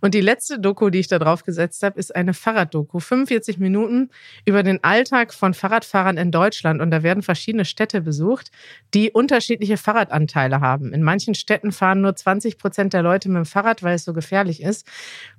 Und 0.02 0.14
die 0.14 0.22
letzte 0.22 0.60
Doku, 0.60 0.90
die 0.90 1.00
ich 1.00 1.08
da 1.08 1.20
drauf 1.20 1.44
gesetzt 1.44 1.84
habe, 1.84 2.00
ist 2.00 2.16
eine 2.16 2.34
Fahrraddoku. 2.34 3.00
45 3.00 3.58
Minuten 3.58 4.10
über 4.46 4.64
den 4.64 4.84
Alltag 4.84 5.34
von 5.34 5.54
Fahrradfahrern 5.54 6.18
in 6.18 6.32
Deutschland. 6.32 6.82
Und 6.82 6.92
da 6.92 7.04
werden 7.04 7.24
verschiedene 7.24 7.66
Städte 7.66 8.02
besucht, 8.02 8.52
die 8.94 9.12
unterschiedliche 9.12 9.78
Fahrradanteile 9.78 10.62
haben. 10.62 10.94
In 10.94 11.04
manchen 11.04 11.36
Städten 11.36 11.72
fahren 11.72 12.02
nur 12.02 12.16
20 12.16 12.58
Prozent 12.58 12.94
der 12.94 13.04
Leute 13.04 13.30
mit 13.30 13.38
dem 13.38 13.46
Fahrrad, 13.46 13.84
weil 13.84 13.96
es 13.96 14.06
so 14.06 14.14
gefährlich 14.24 14.64
ist. 14.64 14.88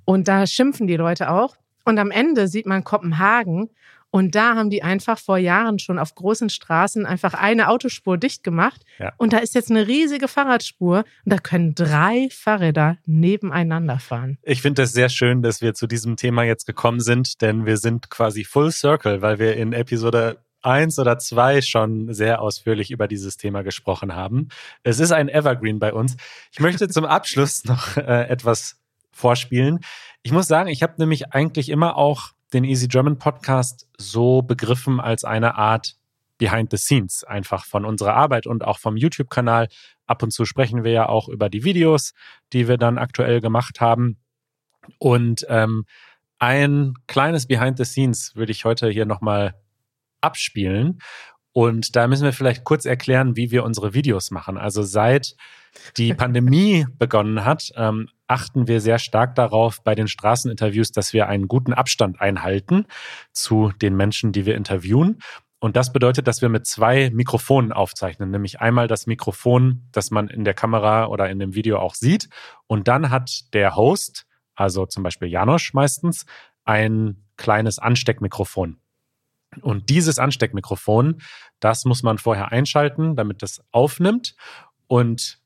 Und 0.05 0.27
da 0.27 0.45
schimpfen 0.47 0.87
die 0.87 0.95
Leute 0.95 1.31
auch. 1.31 1.55
Und 1.83 1.99
am 1.99 2.11
Ende 2.11 2.47
sieht 2.47 2.65
man 2.65 2.83
Kopenhagen 2.83 3.69
und 4.15 4.33
da 4.33 4.55
haben 4.55 4.69
die 4.69 4.81
einfach 4.81 5.19
vor 5.19 5.37
Jahren 5.37 5.77
schon 5.77 5.99
auf 5.99 6.15
großen 6.15 6.49
Straßen 6.49 7.05
einfach 7.05 7.33
eine 7.33 7.67
Autospur 7.67 8.17
dicht 8.17 8.45
gemacht. 8.45 8.85
Ja. 8.97 9.11
Und 9.17 9.33
da 9.33 9.39
ist 9.39 9.55
jetzt 9.55 9.69
eine 9.69 9.87
riesige 9.87 10.29
Fahrradspur 10.29 10.99
und 11.25 11.33
da 11.33 11.37
können 11.37 11.75
drei 11.75 12.29
Fahrräder 12.31 12.97
nebeneinander 13.05 13.99
fahren. 13.99 14.37
Ich 14.43 14.61
finde 14.61 14.83
es 14.83 14.93
sehr 14.93 15.09
schön, 15.09 15.41
dass 15.41 15.59
wir 15.59 15.73
zu 15.73 15.85
diesem 15.85 16.15
Thema 16.15 16.43
jetzt 16.43 16.65
gekommen 16.65 17.01
sind, 17.01 17.41
denn 17.41 17.65
wir 17.65 17.75
sind 17.75 18.09
quasi 18.09 18.45
full 18.45 18.71
circle, 18.71 19.21
weil 19.21 19.37
wir 19.37 19.57
in 19.57 19.73
Episode 19.73 20.37
eins 20.65 20.99
oder 20.99 21.17
zwei 21.17 21.61
schon 21.61 22.13
sehr 22.13 22.41
ausführlich 22.41 22.91
über 22.91 23.07
dieses 23.07 23.37
Thema 23.37 23.63
gesprochen 23.63 24.15
haben. 24.15 24.49
Es 24.83 24.99
ist 24.99 25.11
ein 25.11 25.29
Evergreen 25.29 25.79
bei 25.79 25.93
uns. 25.93 26.17
Ich 26.51 26.59
möchte 26.59 26.87
zum 26.87 27.05
Abschluss 27.05 27.63
noch 27.65 27.97
äh, 27.97 28.27
etwas 28.27 28.77
vorspielen. 29.11 29.79
Ich 30.23 30.31
muss 30.31 30.47
sagen, 30.47 30.69
ich 30.69 30.83
habe 30.83 30.95
nämlich 30.97 31.33
eigentlich 31.33 31.69
immer 31.69 31.97
auch 31.97 32.31
den 32.53 32.63
Easy 32.63 32.87
German 32.87 33.17
Podcast 33.17 33.87
so 33.97 34.41
begriffen 34.41 34.99
als 34.99 35.23
eine 35.23 35.55
Art 35.55 35.95
Behind 36.37 36.69
the 36.69 36.77
Scenes 36.77 37.23
einfach 37.23 37.65
von 37.65 37.85
unserer 37.85 38.13
Arbeit 38.13 38.45
und 38.45 38.65
auch 38.65 38.79
vom 38.79 38.97
YouTube-Kanal. 38.97 39.69
Ab 40.05 40.21
und 40.21 40.31
zu 40.31 40.45
sprechen 40.45 40.83
wir 40.83 40.91
ja 40.91 41.07
auch 41.07 41.29
über 41.29 41.49
die 41.49 41.63
Videos, 41.63 42.13
die 42.51 42.67
wir 42.67 42.77
dann 42.77 42.97
aktuell 42.97 43.39
gemacht 43.39 43.79
haben. 43.79 44.17
Und 44.99 45.45
ähm, 45.49 45.85
ein 46.39 46.93
kleines 47.07 47.47
Behind 47.47 47.77
the 47.77 47.85
Scenes 47.85 48.35
würde 48.35 48.51
ich 48.51 48.65
heute 48.65 48.89
hier 48.89 49.05
nochmal 49.05 49.55
abspielen. 50.25 50.99
Und 51.53 51.95
da 51.95 52.07
müssen 52.07 52.25
wir 52.25 52.33
vielleicht 52.33 52.65
kurz 52.65 52.85
erklären, 52.85 53.37
wie 53.37 53.49
wir 53.49 53.63
unsere 53.63 53.93
Videos 53.93 54.29
machen. 54.29 54.57
Also 54.57 54.83
seit 54.83 55.35
die 55.95 56.13
Pandemie 56.15 56.85
begonnen 56.97 57.45
hat, 57.45 57.71
ähm, 57.77 58.09
achten 58.27 58.67
wir 58.67 58.81
sehr 58.81 58.99
stark 58.99 59.35
darauf 59.35 59.81
bei 59.83 59.95
den 59.95 60.07
Straßeninterviews, 60.07 60.91
dass 60.91 61.13
wir 61.13 61.27
einen 61.27 61.47
guten 61.47 61.73
Abstand 61.73 62.19
einhalten 62.19 62.85
zu 63.31 63.71
den 63.81 63.95
Menschen, 63.95 64.33
die 64.33 64.45
wir 64.45 64.55
interviewen. 64.55 65.19
Und 65.59 65.75
das 65.77 65.93
bedeutet, 65.93 66.27
dass 66.27 66.41
wir 66.41 66.49
mit 66.49 66.67
zwei 66.67 67.09
Mikrofonen 67.11 67.71
aufzeichnen, 67.71 68.29
nämlich 68.31 68.59
einmal 68.59 68.87
das 68.87 69.07
Mikrofon, 69.07 69.87
das 69.91 70.11
man 70.11 70.27
in 70.27 70.43
der 70.43 70.53
Kamera 70.53 71.05
oder 71.07 71.29
in 71.29 71.39
dem 71.39 71.55
Video 71.55 71.79
auch 71.79 71.95
sieht. 71.95 72.29
Und 72.67 72.87
dann 72.87 73.09
hat 73.09 73.53
der 73.53 73.75
Host, 73.75 74.25
also 74.55 74.85
zum 74.85 75.03
Beispiel 75.03 75.29
Janosch 75.29 75.73
meistens, 75.73 76.25
ein 76.65 77.23
kleines 77.37 77.79
Ansteckmikrofon. 77.79 78.77
Und 79.61 79.89
dieses 79.89 80.19
Ansteckmikrofon, 80.19 81.21
das 81.59 81.85
muss 81.85 82.03
man 82.03 82.17
vorher 82.17 82.51
einschalten, 82.51 83.15
damit 83.15 83.41
das 83.41 83.61
aufnimmt. 83.71 84.35
Und 84.87 85.39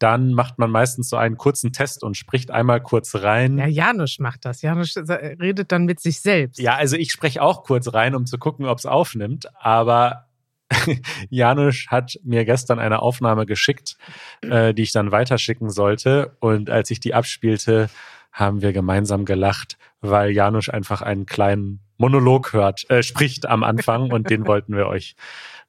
dann 0.00 0.32
macht 0.32 0.58
man 0.58 0.70
meistens 0.70 1.10
so 1.10 1.16
einen 1.16 1.36
kurzen 1.36 1.72
Test 1.72 2.02
und 2.02 2.16
spricht 2.16 2.50
einmal 2.50 2.82
kurz 2.82 3.14
rein. 3.16 3.58
Ja, 3.58 3.66
Janusz 3.66 4.18
macht 4.18 4.46
das. 4.46 4.62
Janusz 4.62 4.96
redet 4.96 5.70
dann 5.72 5.84
mit 5.84 6.00
sich 6.00 6.20
selbst. 6.20 6.58
Ja, 6.58 6.74
also 6.76 6.96
ich 6.96 7.12
spreche 7.12 7.42
auch 7.42 7.64
kurz 7.64 7.92
rein, 7.92 8.14
um 8.14 8.24
zu 8.24 8.38
gucken, 8.38 8.64
ob 8.64 8.78
es 8.78 8.86
aufnimmt. 8.86 9.46
Aber 9.62 10.30
Janusz 11.28 11.86
hat 11.88 12.18
mir 12.24 12.46
gestern 12.46 12.78
eine 12.78 13.02
Aufnahme 13.02 13.44
geschickt, 13.44 13.96
äh, 14.40 14.72
die 14.72 14.82
ich 14.82 14.92
dann 14.92 15.12
weiterschicken 15.12 15.68
sollte. 15.68 16.36
Und 16.40 16.70
als 16.70 16.90
ich 16.90 17.00
die 17.00 17.12
abspielte, 17.12 17.90
haben 18.32 18.62
wir 18.62 18.72
gemeinsam 18.72 19.26
gelacht, 19.26 19.76
weil 20.00 20.30
Janusz 20.30 20.68
einfach 20.68 21.02
einen 21.02 21.26
kleinen 21.26 21.80
Monolog 22.00 22.54
hört, 22.54 22.88
äh, 22.88 23.02
spricht 23.02 23.44
am 23.46 23.62
Anfang 23.62 24.10
und 24.10 24.30
den 24.30 24.46
wollten 24.46 24.74
wir 24.74 24.86
euch 24.86 25.16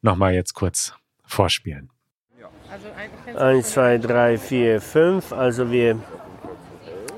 nochmal 0.01 0.33
jetzt 0.33 0.53
kurz 0.53 0.93
vorspielen. 1.25 1.89
Eins, 3.37 3.71
zwei, 3.71 3.97
drei, 3.97 4.37
vier, 4.37 4.79
fünf. 4.79 5.33
Also 5.33 5.71
wir 5.71 5.99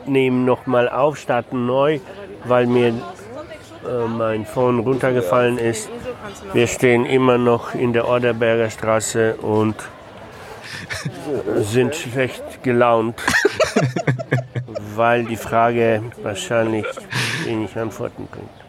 nehmen 0.08 0.46
nochmal 0.46 0.90
auf, 0.90 1.20
starten 1.20 1.68
neu, 1.68 2.00
weil 2.46 2.66
mir 2.66 2.88
äh, 2.88 4.08
mein 4.08 4.48
Phone 4.48 4.80
runtergefallen 4.80 5.60
ist. 5.60 5.92
Wir 6.54 6.66
stehen 6.66 7.06
immer 7.06 7.38
noch 7.38 7.76
in 7.76 7.94
der 7.94 8.08
Orderberger 8.08 8.72
Straße 8.72 9.36
und 9.36 9.76
sind 11.58 11.94
schlecht 11.94 12.64
gelaunt, 12.64 13.22
weil 14.96 15.26
die 15.26 15.38
Frage 15.38 16.02
wahrscheinlich 16.24 16.88
wenig 17.46 17.78
Antworten 17.78 18.28
bringt. 18.32 18.63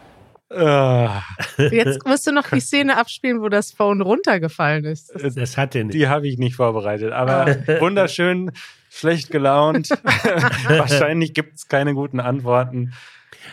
Ah, 0.49 1.23
Jetzt 1.57 2.05
musst 2.05 2.27
du 2.27 2.31
noch 2.31 2.47
die 2.49 2.59
Szene 2.59 2.97
abspielen, 2.97 3.41
wo 3.41 3.49
das 3.49 3.71
Phone 3.71 4.01
runtergefallen 4.01 4.85
ist. 4.85 5.11
Das 5.35 5.57
hat 5.57 5.73
er 5.75 5.85
nicht. 5.85 5.95
die 5.95 6.07
habe 6.07 6.27
ich 6.27 6.37
nicht 6.37 6.55
vorbereitet, 6.55 7.11
aber 7.13 7.47
wunderschön, 7.79 8.51
schlecht 8.91 9.31
gelaunt. 9.31 9.89
Wahrscheinlich 10.67 11.33
gibt 11.33 11.55
es 11.55 11.67
keine 11.67 11.93
guten 11.95 12.19
Antworten. 12.19 12.93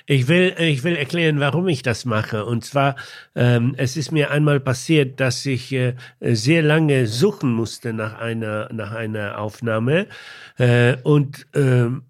Ich 0.06 0.28
will, 0.28 0.54
ich 0.58 0.84
will 0.84 0.96
erklären, 0.96 1.40
warum 1.40 1.68
ich 1.68 1.82
das 1.82 2.04
mache. 2.04 2.44
Und 2.44 2.64
zwar, 2.64 2.96
ähm, 3.34 3.74
es 3.76 3.96
ist 3.96 4.10
mir 4.10 4.30
einmal 4.30 4.60
passiert, 4.60 5.20
dass 5.20 5.44
ich 5.44 5.72
äh, 5.72 5.94
sehr 6.20 6.62
lange 6.62 7.06
suchen 7.06 7.52
musste 7.52 7.92
nach 7.92 8.18
einer, 8.18 8.68
nach 8.72 8.92
einer 8.92 9.38
Aufnahme. 9.38 10.06
Äh, 10.58 10.96
und 11.02 11.46
ähm, 11.54 12.04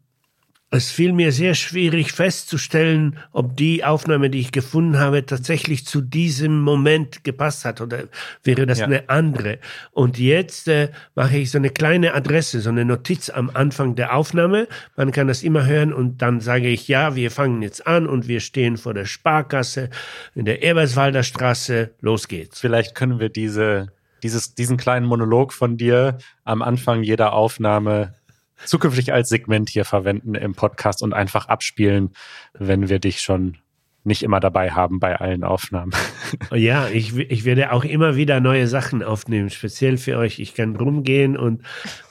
es 0.74 0.90
fiel 0.90 1.12
mir 1.12 1.32
sehr 1.32 1.54
schwierig 1.54 2.12
festzustellen, 2.12 3.18
ob 3.32 3.56
die 3.58 3.84
Aufnahme, 3.84 4.30
die 4.30 4.40
ich 4.40 4.52
gefunden 4.52 4.98
habe, 4.98 5.24
tatsächlich 5.26 5.84
zu 5.84 6.00
diesem 6.00 6.62
Moment 6.62 7.24
gepasst 7.24 7.66
hat 7.66 7.82
oder 7.82 8.04
wäre 8.42 8.64
das 8.64 8.78
Ja. 8.78 8.86
eine 8.86 9.08
andere. 9.10 9.58
Und 9.90 10.18
jetzt 10.18 10.68
äh, 10.68 10.88
mache 11.14 11.36
ich 11.36 11.50
so 11.50 11.58
eine 11.58 11.68
kleine 11.68 12.14
Adresse, 12.14 12.62
so 12.62 12.70
eine 12.70 12.86
Notiz 12.86 13.28
am 13.28 13.50
Anfang 13.52 13.96
der 13.96 14.16
Aufnahme. 14.16 14.66
Man 14.96 15.12
kann 15.12 15.28
das 15.28 15.42
immer 15.42 15.66
hören 15.66 15.92
und 15.92 16.22
dann 16.22 16.40
sage 16.40 16.68
ich, 16.68 16.88
ja, 16.88 17.14
wir 17.16 17.30
fangen 17.30 17.60
jetzt 17.60 17.86
an 17.86 18.06
und 18.06 18.26
wir 18.26 18.40
stehen 18.40 18.78
vor 18.78 18.94
der 18.94 19.04
Sparkasse 19.04 19.90
in 20.34 20.46
der 20.46 20.62
Eberswalder 20.62 21.22
Straße. 21.22 21.90
Los 22.00 22.28
geht's. 22.28 22.60
Vielleicht 22.60 22.94
können 22.94 23.20
wir 23.20 23.28
diese, 23.28 23.88
dieses, 24.22 24.54
diesen 24.54 24.78
kleinen 24.78 25.04
Monolog 25.04 25.52
von 25.52 25.76
dir 25.76 26.16
am 26.44 26.62
Anfang 26.62 27.02
jeder 27.02 27.34
Aufnahme 27.34 28.14
zukünftig 28.64 29.12
als 29.12 29.28
Segment 29.28 29.68
hier 29.68 29.84
verwenden 29.84 30.34
im 30.34 30.54
Podcast 30.54 31.02
und 31.02 31.12
einfach 31.12 31.48
abspielen, 31.48 32.10
wenn 32.54 32.88
wir 32.88 32.98
dich 32.98 33.20
schon 33.20 33.58
nicht 34.04 34.22
immer 34.22 34.40
dabei 34.40 34.72
haben 34.72 34.98
bei 34.98 35.16
allen 35.16 35.44
Aufnahmen. 35.44 35.92
Ja, 36.50 36.88
ich, 36.88 37.14
ich 37.16 37.44
werde 37.44 37.72
auch 37.72 37.84
immer 37.84 38.16
wieder 38.16 38.40
neue 38.40 38.66
Sachen 38.66 39.02
aufnehmen, 39.02 39.50
speziell 39.50 39.98
für 39.98 40.16
euch. 40.16 40.38
Ich 40.38 40.54
kann 40.54 40.76
rumgehen 40.76 41.36
und 41.36 41.62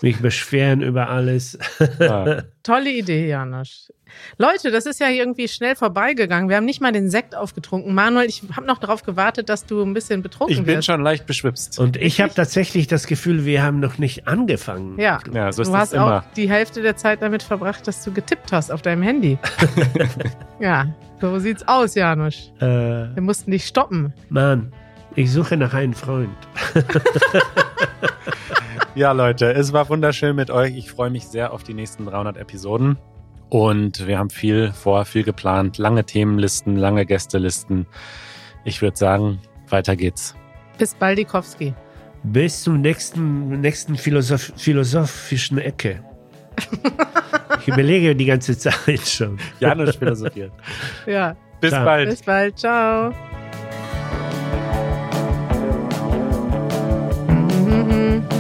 mich 0.02 0.20
beschweren 0.20 0.82
über 0.82 1.10
alles. 1.10 1.58
Ah. 2.00 2.44
Tolle 2.64 2.92
Idee, 2.92 3.28
Janusz. 3.28 3.92
Leute, 4.38 4.70
das 4.70 4.86
ist 4.86 5.00
ja 5.00 5.10
irgendwie 5.10 5.48
schnell 5.48 5.76
vorbeigegangen. 5.76 6.48
Wir 6.48 6.58
haben 6.58 6.66
nicht 6.66 6.80
mal 6.82 6.92
den 6.92 7.10
Sekt 7.10 7.34
aufgetrunken. 7.36 7.94
Manuel, 7.96 8.28
ich 8.28 8.44
habe 8.56 8.68
noch 8.68 8.78
darauf 8.78 9.02
gewartet, 9.04 9.50
dass 9.50 9.66
du 9.66 9.82
ein 9.82 9.94
bisschen 9.96 10.22
betrunken 10.22 10.56
Ich 10.58 10.64
bin 10.64 10.76
wirst. 10.78 10.86
schon 10.86 11.02
leicht 11.02 11.26
beschwipst. 11.26 11.80
Und 11.80 11.98
ich 11.98 12.22
habe 12.22 12.34
tatsächlich 12.34 12.86
das 12.88 13.08
Gefühl, 13.08 13.46
wir 13.46 13.64
haben 13.64 13.80
noch 13.80 13.98
nicht 13.98 14.28
angefangen. 14.28 15.00
Ja, 15.00 15.20
Ja, 15.34 15.52
so 15.52 15.64
ist 15.64 15.70
du 15.70 15.72
das 15.72 15.82
hast 15.82 15.94
immer. 15.94 16.18
auch 16.20 16.34
die 16.36 16.48
Hälfte 16.50 16.82
der 16.84 16.96
Zeit 16.98 17.22
damit 17.24 17.42
verbracht, 17.42 17.88
dass 17.88 18.04
du 18.04 18.12
getippt 18.12 18.52
hast 18.52 18.72
auf 18.72 18.82
deinem 18.84 19.02
Handy. 19.02 19.40
ja, 20.60 20.86
so 21.20 21.40
sieht's 21.40 21.68
aus, 21.68 21.96
Janusz. 21.96 22.52
Äh, 22.60 22.66
Wir 23.16 23.22
mussten 23.22 23.50
dich 23.50 23.66
stoppen. 23.66 24.14
Mann, 24.30 24.72
ich 25.16 25.32
suche 25.32 25.58
nach 25.58 25.74
einem 25.74 25.94
Freund. 25.94 26.30
Ja, 28.94 29.14
Leute, 29.14 29.54
es 29.54 29.72
war 29.72 29.88
wunderschön 29.88 30.36
mit 30.36 30.52
euch. 30.52 30.76
Ich 30.76 30.92
freue 30.92 31.10
mich 31.10 31.26
sehr 31.26 31.54
auf 31.54 31.64
die 31.64 31.74
nächsten 31.74 32.06
300 32.06 32.36
Episoden. 32.36 32.98
Und 33.48 34.06
wir 34.06 34.18
haben 34.20 34.30
viel 34.30 34.74
vor, 34.74 35.06
viel 35.06 35.24
geplant. 35.24 35.78
Lange 35.78 36.04
Themenlisten, 36.04 36.76
lange 36.76 37.06
Gästelisten. 37.06 37.88
Ich 38.66 38.82
würde 38.82 38.98
sagen, 38.98 39.40
weiter 39.70 39.96
geht's. 39.96 40.36
Bis 40.78 40.94
bald, 40.94 41.18
Dikowski. 41.18 41.74
Bis 42.24 42.64
zum 42.64 42.82
nächsten, 42.82 43.62
nächsten 43.62 43.96
Philosoph 43.96 44.52
philosophischen 44.58 45.58
Ecke. 45.58 46.04
ich 47.62 47.68
überlege 47.70 48.14
die 48.14 48.26
ganze 48.26 48.58
Zeit 48.58 49.08
schon. 49.08 49.40
Janusz 49.62 49.96
philosophiert. 49.96 50.52
ja. 51.06 51.38
Bis 51.62 51.72
Ciao. 51.72 51.86
bald. 51.86 52.10
Bis 52.10 52.22
bald. 52.24 52.60
Ciao. 52.60 53.12
Mm 57.30 57.90
-hmm. 57.90 58.31